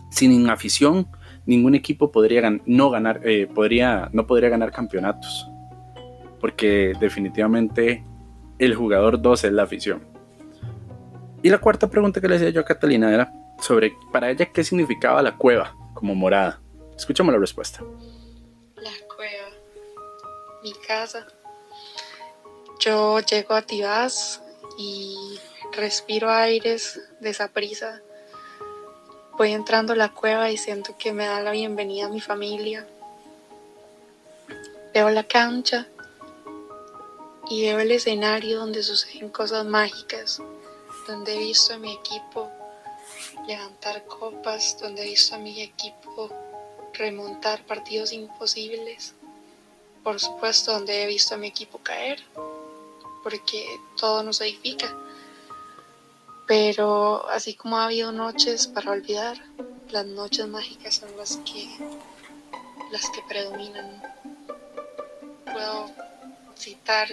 Sin 0.09 0.49
afición, 0.49 1.07
ningún 1.45 1.75
equipo 1.75 2.11
podría 2.11 2.49
no 2.65 2.89
ganar, 2.89 3.21
eh, 3.23 3.45
podría, 3.45 4.09
no 4.11 4.25
podría 4.25 4.49
ganar 4.49 4.71
campeonatos. 4.71 5.47
Porque 6.41 6.93
definitivamente 6.99 8.03
el 8.57 8.73
jugador 8.73 9.21
2 9.21 9.43
es 9.43 9.51
la 9.51 9.63
afición. 9.63 10.01
Y 11.43 11.49
la 11.49 11.59
cuarta 11.59 11.91
pregunta 11.91 12.19
que 12.19 12.27
le 12.27 12.39
decía 12.39 12.49
yo 12.49 12.61
a 12.61 12.65
Catalina 12.65 13.13
era 13.13 13.31
sobre 13.59 13.93
para 14.11 14.31
ella 14.31 14.47
qué 14.47 14.63
significaba 14.63 15.21
la 15.21 15.37
cueva 15.37 15.75
como 15.93 16.15
morada. 16.15 16.59
Escuchamos 16.97 17.31
la 17.35 17.39
respuesta. 17.39 17.83
La 18.77 18.91
cueva, 19.15 19.44
mi 20.65 20.73
casa. 20.73 21.27
Yo 22.79 23.19
llego 23.19 23.53
a 23.53 23.61
Tibás 23.61 24.41
y 24.79 25.39
respiro 25.73 26.31
aires 26.31 26.99
de 27.19 27.29
esa 27.29 27.49
prisa. 27.49 28.01
Voy 29.37 29.51
entrando 29.51 29.93
a 29.93 29.95
la 29.95 30.09
cueva 30.09 30.49
y 30.49 30.57
siento 30.57 30.97
que 30.97 31.13
me 31.13 31.27
da 31.27 31.39
la 31.41 31.51
bienvenida 31.51 32.07
a 32.07 32.09
mi 32.09 32.19
familia. 32.19 32.87
Veo 34.91 35.11
la 35.11 35.23
cancha 35.27 35.87
y 37.47 37.61
veo 37.61 37.79
el 37.79 37.91
escenario 37.91 38.57
donde 38.57 38.81
suceden 38.81 39.29
cosas 39.29 39.65
mágicas, 39.65 40.41
donde 41.05 41.35
he 41.35 41.37
visto 41.37 41.75
a 41.75 41.77
mi 41.77 41.93
equipo 41.93 42.49
levantar 43.47 44.05
copas, 44.05 44.79
donde 44.81 45.03
he 45.03 45.09
visto 45.09 45.35
a 45.35 45.37
mi 45.37 45.61
equipo 45.61 46.31
remontar 46.93 47.63
partidos 47.67 48.13
imposibles, 48.13 49.13
por 50.05 50.19
supuesto 50.19 50.71
donde 50.71 51.01
he 51.01 51.07
visto 51.07 51.33
a 51.33 51.37
mi 51.39 51.47
equipo 51.47 51.79
caer, 51.79 52.23
porque 53.23 53.65
todo 53.97 54.21
nos 54.21 54.39
edifica. 54.39 54.95
Pero 56.45 57.27
así 57.29 57.55
como 57.55 57.77
ha 57.77 57.85
habido 57.85 58.11
noches 58.11 58.67
para 58.67 58.91
olvidar, 58.91 59.35
las 59.89 60.05
noches 60.05 60.47
mágicas 60.47 60.97
son 60.97 61.17
las 61.17 61.37
que 61.37 61.67
las 62.91 63.09
que 63.09 63.23
predominan. 63.27 64.03
Puedo 65.51 65.89
citar 66.55 67.07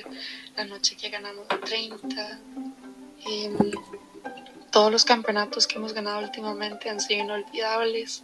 la 0.55 0.67
noche 0.67 0.95
que 0.95 1.09
ganamos 1.09 1.47
30. 1.49 2.41
Em, 3.25 3.73
todos 4.71 4.93
los 4.93 5.07
campeonatos 5.07 5.67
que 5.67 5.77
hemos 5.77 5.95
ganado 5.95 6.21
últimamente 6.21 6.91
han 6.91 7.01
sido 7.01 7.25
inolvidables. 7.25 8.23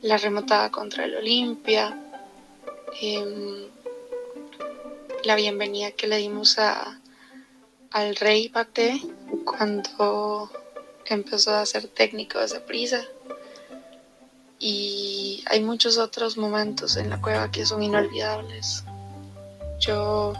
La 0.00 0.16
remontada 0.16 0.70
contra 0.70 1.04
el 1.04 1.16
Olimpia. 1.16 2.03
Em, 3.00 3.68
la 5.24 5.34
bienvenida 5.36 5.90
que 5.92 6.06
le 6.06 6.18
dimos 6.18 6.58
a, 6.58 7.00
al 7.90 8.16
Rey 8.16 8.48
Pate 8.48 9.00
cuando 9.44 10.50
empezó 11.06 11.54
a 11.54 11.66
ser 11.66 11.88
técnico 11.88 12.38
de 12.38 12.46
esa 12.46 12.64
prisa. 12.64 13.04
Y 14.58 15.44
hay 15.46 15.60
muchos 15.60 15.98
otros 15.98 16.36
momentos 16.36 16.96
en 16.96 17.10
la 17.10 17.20
cueva 17.20 17.50
que 17.50 17.66
son 17.66 17.82
inolvidables 17.82 18.84
yo 19.84 20.32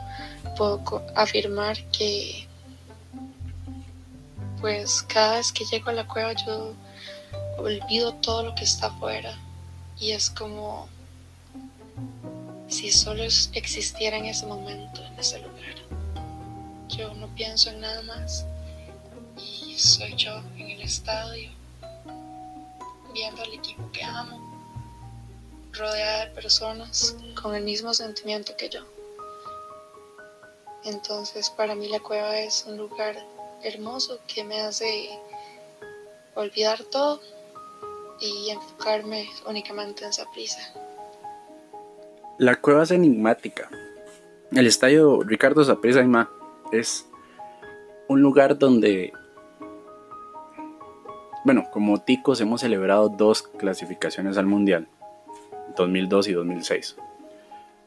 puedo 0.57 1.03
afirmar 1.15 1.77
que 1.91 2.49
pues 4.61 5.03
cada 5.03 5.37
vez 5.37 5.53
que 5.53 5.65
llego 5.65 5.91
a 5.91 5.93
la 5.93 6.07
cueva 6.07 6.33
yo 6.33 6.73
olvido 7.59 8.15
todo 8.15 8.45
lo 8.45 8.55
que 8.55 8.65
está 8.65 8.87
afuera 8.87 9.37
y 9.99 10.13
es 10.13 10.31
como 10.31 10.89
si 12.75 12.91
solo 12.91 13.23
existiera 13.23 14.17
en 14.17 14.25
ese 14.25 14.47
momento, 14.47 15.01
en 15.05 15.17
ese 15.17 15.39
lugar. 15.39 15.77
Yo 16.89 17.15
no 17.15 17.33
pienso 17.37 17.71
en 17.71 17.81
nada 17.81 18.03
más 18.03 18.45
y 19.39 19.79
soy 19.79 20.17
yo 20.17 20.39
en 20.57 20.71
el 20.73 20.83
estadio 20.83 21.53
viendo 23.13 23.43
al 23.43 23.53
equipo 23.55 23.89
que 23.93 24.03
amo, 24.03 24.41
rodeada 25.73 26.27
de 26.27 26.33
personas 26.33 27.15
con 27.41 27.55
el 27.55 27.63
mismo 27.63 27.95
sentimiento 27.95 28.57
que 28.57 28.69
yo. 28.69 28.81
Entonces 30.83 31.51
para 31.51 31.77
mí 31.77 31.87
la 31.87 32.01
cueva 32.01 32.41
es 32.41 32.65
un 32.67 32.77
lugar 32.77 33.25
hermoso 33.63 34.19
que 34.27 34.43
me 34.43 34.61
hace 34.61 35.17
olvidar 36.35 36.83
todo 36.83 37.21
y 38.21 38.51
enfocarme 38.51 39.31
únicamente 39.47 40.03
en 40.03 40.11
esa 40.11 40.29
prisa. 40.33 40.75
La 42.37 42.57
cueva 42.57 42.83
es 42.83 42.91
enigmática. 42.91 43.71
El 44.51 44.67
estadio 44.67 45.21
Ricardo 45.23 45.65
Zaprisa 45.65 46.01
Ima 46.01 46.29
es 46.73 47.09
un 48.09 48.23
lugar 48.23 48.59
donde, 48.59 49.13
bueno, 51.45 51.65
como 51.73 52.03
ticos 52.03 52.41
hemos 52.41 52.63
celebrado 52.63 53.09
dos 53.09 53.43
clasificaciones 53.43 54.37
al 54.37 54.47
Mundial, 54.47 54.89
2002 55.77 56.27
y 56.27 56.33
2006. 56.33 56.97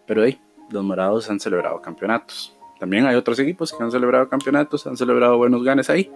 Pero 0.06 0.24
ahí, 0.24 0.40
los 0.70 0.82
morados 0.82 1.30
han 1.30 1.42
celebrado 1.42 1.82
campeonatos. 1.82 2.56
También 2.80 3.06
hay 3.06 3.18
otros 3.18 3.40
equipos 3.40 3.74
que 3.74 3.84
han 3.84 3.92
celebrado 3.92 4.30
campeonatos, 4.30 4.88
han 4.88 4.96
celebrado 4.96 5.38
buenos 5.38 5.62
ganes 5.62 5.90
ahí, 5.90 6.10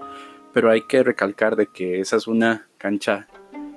pero 0.53 0.71
hay 0.71 0.87
que 0.87 1.03
recalcar 1.03 1.57
de 1.57 1.67
que 1.67 1.99
esa 1.99 2.15
es 2.15 2.27
una 2.27 2.69
cancha 2.77 3.27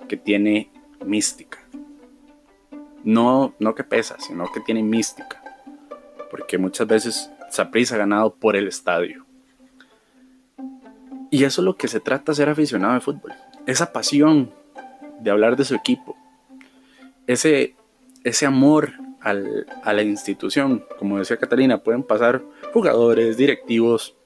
que 0.08 0.16
tiene 0.16 0.70
mística. 1.04 1.63
No, 3.04 3.54
no 3.58 3.74
que 3.74 3.84
pesa, 3.84 4.16
sino 4.18 4.50
que 4.52 4.60
tiene 4.60 4.82
mística. 4.82 5.42
Porque 6.30 6.58
muchas 6.58 6.86
veces 6.86 7.30
Saprissa 7.50 7.94
ha 7.94 7.98
ganado 7.98 8.34
por 8.34 8.56
el 8.56 8.66
estadio. 8.66 9.24
Y 11.30 11.44
eso 11.44 11.60
es 11.60 11.64
lo 11.64 11.76
que 11.76 11.88
se 11.88 12.00
trata 12.00 12.34
ser 12.34 12.48
aficionado 12.48 12.94
de 12.94 13.00
fútbol. 13.00 13.32
Esa 13.66 13.92
pasión 13.92 14.52
de 15.20 15.30
hablar 15.30 15.56
de 15.56 15.64
su 15.64 15.74
equipo. 15.74 16.16
Ese, 17.26 17.76
ese 18.24 18.46
amor 18.46 18.92
a 19.20 19.92
la 19.92 20.02
institución. 20.02 20.84
Como 20.98 21.18
decía 21.18 21.38
Catalina, 21.38 21.78
pueden 21.78 22.02
pasar 22.02 22.42
jugadores, 22.72 23.36
directivos, 23.36 24.16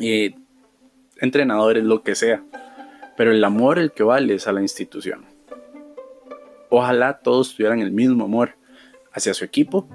eh, 0.00 0.34
entrenadores, 1.16 1.82
lo 1.82 2.02
que 2.02 2.14
sea. 2.14 2.42
Pero 3.16 3.32
el 3.32 3.42
amor 3.44 3.78
el 3.78 3.92
que 3.92 4.02
vale 4.02 4.34
es 4.34 4.46
a 4.46 4.52
la 4.52 4.62
institución. 4.62 5.24
Ojalá 6.74 7.18
todos 7.18 7.54
tuvieran 7.54 7.80
el 7.80 7.92
mismo 7.92 8.24
amor 8.24 8.56
hacia 9.12 9.34
su 9.34 9.44
equipo. 9.44 9.86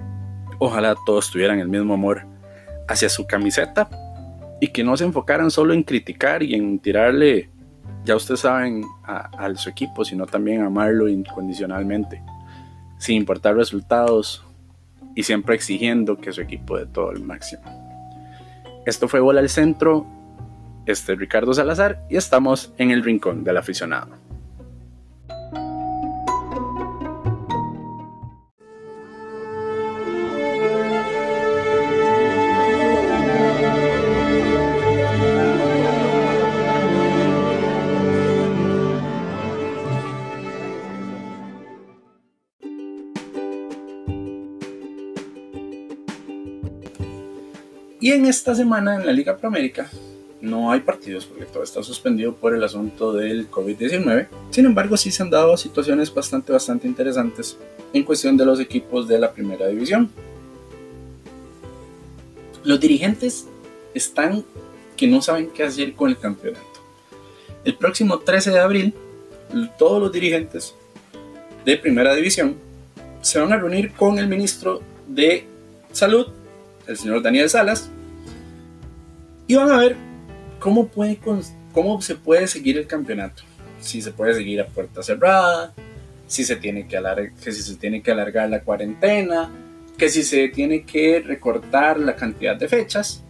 Ojalá 0.60 0.94
todos 1.04 1.28
tuvieran 1.28 1.58
el 1.58 1.68
mismo 1.68 1.94
amor 1.94 2.24
hacia 2.86 3.08
su 3.08 3.26
camiseta. 3.26 3.90
Y 4.60 4.68
que 4.68 4.84
no 4.84 4.96
se 4.96 5.02
enfocaran 5.02 5.50
solo 5.50 5.74
en 5.74 5.82
criticar 5.82 6.44
y 6.44 6.54
en 6.54 6.78
tirarle, 6.78 7.50
ya 8.04 8.14
ustedes 8.14 8.40
saben, 8.40 8.84
a, 9.02 9.28
su 9.56 9.68
equipo, 9.68 10.04
sino 10.04 10.24
también 10.26 10.62
amarlo 10.62 11.08
incondicionalmente 11.08 12.22
sin 12.98 13.16
importar 13.16 13.56
resultados 13.56 14.44
y 15.16 15.24
siempre 15.24 15.56
exigiendo 15.56 16.18
que 16.18 16.32
su 16.32 16.40
equipo 16.42 16.78
dé 16.78 16.86
todo 16.86 17.10
el 17.10 17.24
máximo. 17.24 17.62
Esto 18.86 19.08
fue 19.08 19.18
Bola 19.18 19.40
al 19.40 19.48
Centro, 19.48 20.06
este 20.86 21.14
es 21.14 21.18
Ricardo 21.18 21.52
Salazar 21.54 22.04
y 22.08 22.16
estamos 22.16 22.72
en 22.78 22.92
el 22.92 23.02
rincón 23.02 23.42
del 23.42 23.56
aficionado. 23.56 24.27
En 48.10 48.24
esta 48.24 48.54
semana 48.54 48.96
en 48.96 49.04
la 49.04 49.12
Liga 49.12 49.36
Proamérica 49.36 49.90
no 50.40 50.72
hay 50.72 50.80
partidos 50.80 51.26
porque 51.26 51.44
todo 51.44 51.62
está 51.62 51.82
suspendido 51.82 52.34
por 52.34 52.54
el 52.54 52.64
asunto 52.64 53.12
del 53.12 53.50
COVID-19. 53.50 54.28
Sin 54.48 54.64
embargo, 54.64 54.96
sí 54.96 55.10
se 55.10 55.22
han 55.22 55.28
dado 55.28 55.56
situaciones 55.58 56.12
bastante, 56.14 56.50
bastante 56.50 56.88
interesantes 56.88 57.58
en 57.92 58.04
cuestión 58.04 58.38
de 58.38 58.46
los 58.46 58.60
equipos 58.60 59.06
de 59.08 59.18
la 59.18 59.30
primera 59.30 59.66
división. 59.66 60.10
Los 62.64 62.80
dirigentes 62.80 63.46
están 63.92 64.42
que 64.96 65.06
no 65.06 65.20
saben 65.20 65.50
qué 65.50 65.64
hacer 65.64 65.92
con 65.92 66.08
el 66.08 66.16
campeonato. 66.16 66.64
El 67.62 67.76
próximo 67.76 68.20
13 68.20 68.52
de 68.52 68.58
abril, 68.58 68.94
todos 69.78 70.00
los 70.00 70.10
dirigentes 70.10 70.74
de 71.62 71.76
primera 71.76 72.14
división 72.14 72.56
se 73.20 73.38
van 73.38 73.52
a 73.52 73.58
reunir 73.58 73.92
con 73.92 74.18
el 74.18 74.28
ministro 74.28 74.80
de 75.06 75.44
Salud 75.92 76.28
el 76.88 76.96
señor 76.96 77.22
Daniel 77.22 77.48
Salas, 77.48 77.90
y 79.48 79.54
van 79.56 79.70
a 79.70 79.78
ver 79.78 79.96
cómo, 80.60 80.86
puede, 80.86 81.18
cómo 81.72 82.00
se 82.00 82.14
puede 82.14 82.46
seguir 82.46 82.78
el 82.78 82.86
campeonato. 82.86 83.42
Si 83.80 84.02
se 84.02 84.12
puede 84.12 84.34
seguir 84.34 84.60
a 84.60 84.66
puerta 84.66 85.02
cerrada, 85.02 85.74
si 86.26 86.44
se 86.44 86.56
tiene 86.56 86.86
que 86.86 86.96
alargar, 86.96 87.32
que 87.32 87.50
si 87.50 87.62
se 87.62 87.76
tiene 87.76 88.02
que 88.02 88.12
alargar 88.12 88.48
la 88.50 88.60
cuarentena, 88.60 89.50
que 89.96 90.10
si 90.10 90.22
se 90.22 90.48
tiene 90.48 90.84
que 90.84 91.20
recortar 91.20 91.98
la 91.98 92.14
cantidad 92.14 92.54
de 92.54 92.68
fechas. 92.68 93.22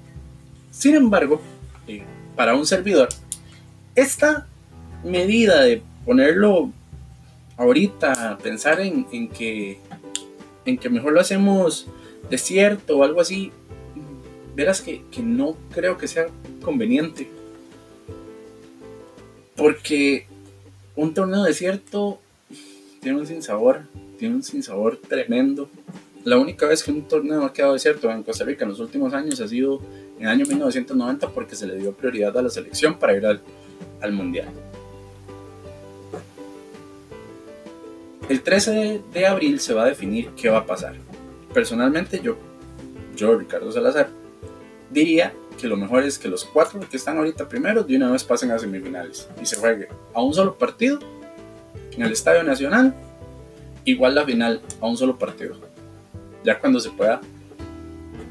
Sin 0.72 0.96
embargo, 0.96 1.40
eh, 1.86 2.02
para 2.34 2.54
un 2.54 2.66
servidor, 2.66 3.08
esta 3.94 4.46
medida 5.04 5.62
de 5.62 5.82
ponerlo 6.04 6.72
ahorita, 7.56 8.38
pensar 8.42 8.80
en, 8.80 9.28
que, 9.28 9.78
en 10.64 10.78
que 10.78 10.88
mejor 10.90 11.12
lo 11.12 11.20
hacemos 11.20 11.86
desierto 12.28 12.98
o 12.98 13.04
algo 13.04 13.20
así, 13.20 13.52
verás 14.58 14.80
que, 14.80 15.04
no 15.22 15.56
creo 15.72 15.96
que 15.96 16.08
sea 16.08 16.26
conveniente. 16.62 17.30
Porque 19.54 20.26
un 20.96 21.14
torneo 21.14 21.44
desierto 21.44 22.18
tiene 23.00 23.20
un 23.20 23.26
sinsabor, 23.26 23.82
tiene 24.18 24.34
un 24.34 24.42
sinsabor 24.42 24.96
tremendo. 24.96 25.70
La 26.24 26.38
única 26.38 26.66
vez 26.66 26.82
que 26.82 26.90
un 26.90 27.06
torneo 27.06 27.44
ha 27.44 27.52
quedado 27.52 27.74
desierto 27.74 28.10
en 28.10 28.24
Costa 28.24 28.44
Rica 28.44 28.64
en 28.64 28.70
los 28.70 28.80
últimos 28.80 29.14
años 29.14 29.40
ha 29.40 29.46
sido 29.46 29.80
en 30.18 30.24
el 30.24 30.28
año 30.28 30.44
1990 30.44 31.28
porque 31.28 31.54
se 31.54 31.68
le 31.68 31.76
dio 31.76 31.92
prioridad 31.92 32.36
a 32.36 32.42
la 32.42 32.50
selección 32.50 32.98
para 32.98 33.16
ir 33.16 33.26
al, 33.26 33.40
al 34.00 34.12
Mundial. 34.12 34.48
El 38.28 38.42
13 38.42 39.02
de 39.14 39.26
abril 39.26 39.60
se 39.60 39.72
va 39.72 39.84
a 39.84 39.86
definir 39.86 40.30
qué 40.30 40.48
va 40.48 40.58
a 40.58 40.66
pasar. 40.66 40.96
Personalmente 41.54 42.20
yo, 42.20 42.36
yo 43.16 43.38
Ricardo 43.38 43.70
Salazar, 43.70 44.17
diría 44.90 45.32
que 45.60 45.66
lo 45.66 45.76
mejor 45.76 46.04
es 46.04 46.18
que 46.18 46.28
los 46.28 46.44
cuatro 46.44 46.80
que 46.88 46.96
están 46.96 47.18
ahorita 47.18 47.48
primeros 47.48 47.86
de 47.86 47.96
una 47.96 48.10
vez 48.10 48.24
pasen 48.24 48.50
a 48.50 48.58
semifinales 48.58 49.28
y 49.40 49.46
se 49.46 49.56
juegue 49.56 49.88
a 50.14 50.22
un 50.22 50.32
solo 50.32 50.56
partido 50.56 50.98
en 51.92 52.02
el 52.02 52.12
Estadio 52.12 52.42
Nacional, 52.42 52.94
igual 53.84 54.14
la 54.14 54.24
final 54.24 54.62
a 54.80 54.86
un 54.86 54.96
solo 54.96 55.18
partido. 55.18 55.56
Ya 56.44 56.58
cuando 56.58 56.78
se 56.78 56.90
pueda 56.90 57.20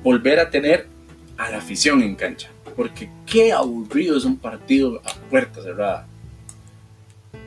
volver 0.04 0.40
a 0.40 0.50
tener 0.50 0.88
a 1.38 1.52
la 1.52 1.58
afición 1.58 2.02
en 2.02 2.16
cancha. 2.16 2.50
Porque 2.76 3.10
qué 3.26 3.52
aburrido 3.52 4.18
es 4.18 4.24
un 4.24 4.38
partido 4.38 5.02
a 5.04 5.14
puerta 5.30 5.62
cerrada 5.62 6.08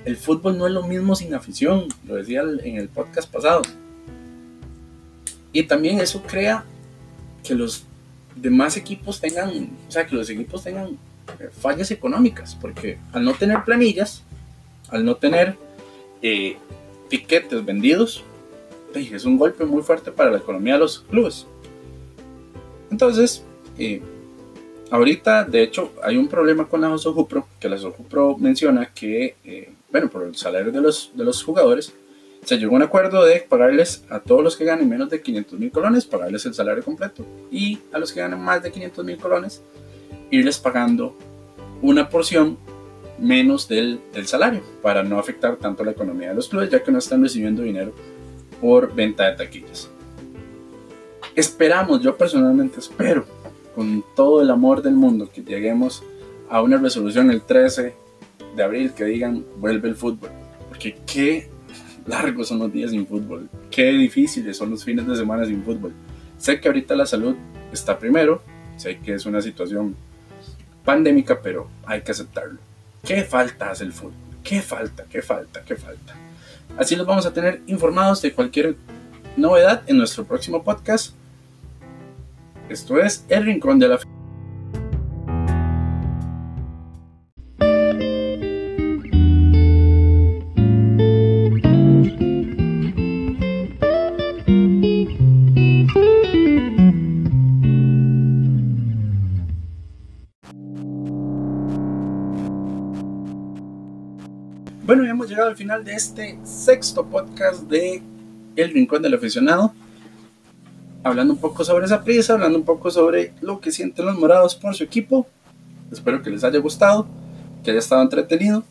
el 0.04 0.16
fútbol 0.16 0.56
no 0.56 0.66
es 0.66 0.72
lo 0.72 0.82
mismo 0.82 1.14
sin 1.14 1.34
afición, 1.34 1.88
lo 2.06 2.14
decía 2.14 2.42
en 2.42 2.76
el 2.76 2.88
podcast 2.88 3.30
pasado. 3.30 3.62
Y 5.52 5.64
también 5.64 6.00
eso 6.00 6.22
crea 6.22 6.64
que 7.44 7.54
los 7.54 7.84
demás 8.40 8.76
equipos 8.76 9.20
tengan, 9.20 9.70
o 9.88 9.90
sea, 9.90 10.06
que 10.06 10.16
los 10.16 10.28
equipos 10.30 10.62
tengan 10.62 10.98
eh, 11.38 11.50
fallas 11.50 11.90
económicas, 11.90 12.56
porque 12.60 12.98
al 13.12 13.24
no 13.24 13.34
tener 13.34 13.64
planillas, 13.64 14.24
al 14.88 15.04
no 15.04 15.16
tener 15.16 15.56
eh, 16.22 16.56
piquetes 17.08 17.64
vendidos, 17.64 18.24
es 18.94 19.24
un 19.24 19.38
golpe 19.38 19.64
muy 19.64 19.82
fuerte 19.82 20.10
para 20.10 20.30
la 20.30 20.38
economía 20.38 20.74
de 20.74 20.80
los 20.80 21.00
clubes. 21.00 21.46
Entonces, 22.90 23.44
eh, 23.78 24.02
ahorita, 24.90 25.44
de 25.44 25.62
hecho, 25.62 25.92
hay 26.02 26.16
un 26.16 26.26
problema 26.26 26.66
con 26.66 26.80
la 26.80 26.98
Sojupro, 26.98 27.46
que 27.60 27.68
la 27.68 27.78
Sojupro 27.78 28.36
menciona 28.36 28.92
que 28.92 29.36
bueno, 29.90 30.08
por 30.08 30.22
el 30.22 30.36
salario 30.36 30.72
de 30.72 30.80
los, 30.80 31.10
de 31.14 31.24
los 31.24 31.42
jugadores, 31.42 31.92
se 32.44 32.58
llegó 32.58 32.72
a 32.72 32.76
un 32.76 32.82
acuerdo 32.82 33.24
de 33.24 33.40
pagarles 33.40 34.04
a 34.08 34.20
todos 34.20 34.42
los 34.42 34.56
que 34.56 34.64
ganen 34.64 34.88
menos 34.88 35.10
de 35.10 35.20
500 35.20 35.58
mil 35.58 35.70
colones, 35.70 36.06
pagarles 36.06 36.46
el 36.46 36.54
salario 36.54 36.82
completo, 36.82 37.24
y 37.50 37.78
a 37.92 37.98
los 37.98 38.12
que 38.12 38.20
ganen 38.20 38.40
más 38.40 38.62
de 38.62 38.72
500 38.72 39.04
mil 39.04 39.18
colones, 39.18 39.62
irles 40.30 40.58
pagando 40.58 41.16
una 41.82 42.08
porción 42.08 42.58
menos 43.18 43.68
del, 43.68 44.00
del, 44.14 44.26
salario, 44.26 44.62
para 44.82 45.02
no 45.02 45.18
afectar 45.18 45.56
tanto 45.56 45.84
la 45.84 45.90
economía 45.90 46.30
de 46.30 46.34
los 46.34 46.48
clubes, 46.48 46.70
ya 46.70 46.82
que 46.82 46.90
no 46.90 46.98
están 46.98 47.22
recibiendo 47.22 47.62
dinero 47.62 47.92
por 48.60 48.94
venta 48.94 49.30
de 49.30 49.36
taquillas. 49.36 49.90
Esperamos, 51.34 52.02
yo 52.02 52.16
personalmente 52.16 52.80
espero, 52.80 53.24
con 53.74 54.02
todo 54.16 54.40
el 54.40 54.50
amor 54.50 54.82
del 54.82 54.94
mundo, 54.94 55.28
que 55.32 55.42
lleguemos 55.42 56.02
a 56.48 56.62
una 56.62 56.78
resolución 56.78 57.30
el 57.30 57.42
13 57.42 57.94
de 58.56 58.62
abril 58.62 58.92
que 58.94 59.04
digan 59.04 59.44
vuelve 59.58 59.88
el 59.88 59.96
fútbol. 59.96 60.30
Porque 60.68 60.96
qué 61.06 61.49
largos 62.10 62.48
son 62.48 62.58
los 62.58 62.72
días 62.72 62.90
sin 62.90 63.06
fútbol. 63.06 63.48
Qué 63.70 63.92
difíciles 63.92 64.56
son 64.56 64.70
los 64.70 64.84
fines 64.84 65.06
de 65.06 65.16
semana 65.16 65.46
sin 65.46 65.62
fútbol. 65.62 65.92
Sé 66.36 66.60
que 66.60 66.68
ahorita 66.68 66.94
la 66.94 67.06
salud 67.06 67.36
está 67.72 67.98
primero. 67.98 68.42
Sé 68.76 68.98
que 68.98 69.14
es 69.14 69.24
una 69.26 69.40
situación 69.40 69.94
pandémica, 70.84 71.40
pero 71.40 71.68
hay 71.86 72.02
que 72.02 72.12
aceptarlo. 72.12 72.58
¿Qué 73.04 73.22
falta 73.22 73.70
hace 73.70 73.84
el 73.84 73.92
fútbol? 73.92 74.12
¿Qué 74.42 74.60
falta? 74.60 75.04
¿Qué 75.04 75.22
falta? 75.22 75.62
¿Qué 75.62 75.76
falta? 75.76 76.14
Así 76.76 76.96
los 76.96 77.06
vamos 77.06 77.26
a 77.26 77.32
tener 77.32 77.62
informados 77.66 78.20
de 78.22 78.32
cualquier 78.32 78.76
novedad 79.36 79.82
en 79.86 79.96
nuestro 79.96 80.24
próximo 80.24 80.62
podcast. 80.62 81.14
Esto 82.68 83.00
es 83.00 83.24
El 83.28 83.44
Rincón 83.44 83.78
de 83.78 83.88
la 83.88 83.98
Bueno, 83.98 84.19
final 105.70 105.84
de 105.84 105.94
este 105.94 106.36
sexto 106.42 107.06
podcast 107.06 107.62
de 107.68 108.02
El 108.56 108.72
Rincón 108.72 109.02
del 109.02 109.14
Aficionado. 109.14 109.72
Hablando 111.04 111.34
un 111.34 111.38
poco 111.38 111.62
sobre 111.62 111.86
esa 111.86 112.02
prisa, 112.02 112.32
hablando 112.32 112.58
un 112.58 112.64
poco 112.64 112.90
sobre 112.90 113.34
lo 113.40 113.60
que 113.60 113.70
sienten 113.70 114.06
los 114.06 114.18
morados 114.18 114.56
por 114.56 114.74
su 114.74 114.82
equipo. 114.82 115.28
Espero 115.92 116.22
que 116.22 116.30
les 116.30 116.42
haya 116.42 116.58
gustado, 116.58 117.06
que 117.62 117.70
haya 117.70 117.78
estado 117.78 118.02
entretenido. 118.02 118.64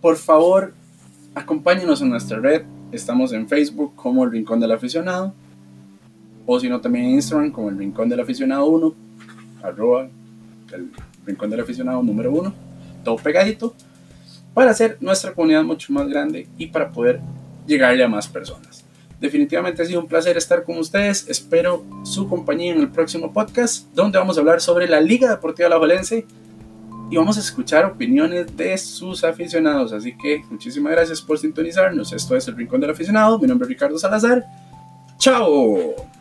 Por 0.00 0.16
favor, 0.16 0.74
acompáñenos 1.32 2.02
en 2.02 2.10
nuestra 2.10 2.40
red. 2.40 2.62
Estamos 2.90 3.32
en 3.32 3.48
Facebook 3.48 3.94
como 3.94 4.24
El 4.24 4.32
Rincón 4.32 4.58
del 4.58 4.72
Aficionado. 4.72 5.32
O 6.44 6.58
si 6.58 6.68
no, 6.68 6.80
también 6.80 7.04
en 7.04 7.10
Instagram 7.12 7.52
como 7.52 7.68
El 7.68 7.78
Rincón 7.78 8.08
del 8.08 8.18
Aficionado 8.18 8.66
1. 8.66 8.94
Arroba 9.62 10.08
El 10.72 10.90
Rincón 11.24 11.50
del 11.50 11.60
Aficionado 11.60 12.02
número 12.02 12.32
1. 12.32 12.52
Todo 13.04 13.14
pegadito 13.14 13.76
para 14.56 14.70
hacer 14.70 14.96
nuestra 15.00 15.34
comunidad 15.34 15.64
mucho 15.64 15.92
más 15.92 16.08
grande 16.08 16.48
y 16.56 16.68
para 16.68 16.90
poder 16.90 17.20
llegarle 17.66 18.02
a 18.02 18.08
más 18.08 18.26
personas. 18.26 18.86
Definitivamente 19.20 19.82
ha 19.82 19.84
sido 19.84 20.00
un 20.00 20.06
placer 20.06 20.38
estar 20.38 20.64
con 20.64 20.78
ustedes. 20.78 21.28
Espero 21.28 21.84
su 22.04 22.26
compañía 22.26 22.72
en 22.72 22.80
el 22.80 22.88
próximo 22.88 23.34
podcast, 23.34 23.86
donde 23.92 24.18
vamos 24.18 24.38
a 24.38 24.40
hablar 24.40 24.62
sobre 24.62 24.88
la 24.88 24.98
Liga 24.98 25.28
Deportiva 25.28 25.68
La 25.68 26.00
y 27.10 27.16
vamos 27.18 27.36
a 27.36 27.40
escuchar 27.40 27.84
opiniones 27.84 28.56
de 28.56 28.78
sus 28.78 29.24
aficionados. 29.24 29.92
Así 29.92 30.16
que 30.16 30.42
muchísimas 30.48 30.92
gracias 30.92 31.20
por 31.20 31.38
sintonizarnos. 31.38 32.14
Esto 32.14 32.34
es 32.34 32.48
El 32.48 32.56
Rincón 32.56 32.80
del 32.80 32.92
Aficionado. 32.92 33.38
Mi 33.38 33.46
nombre 33.46 33.66
es 33.66 33.68
Ricardo 33.68 33.98
Salazar. 33.98 34.42
¡Chao! 35.18 36.15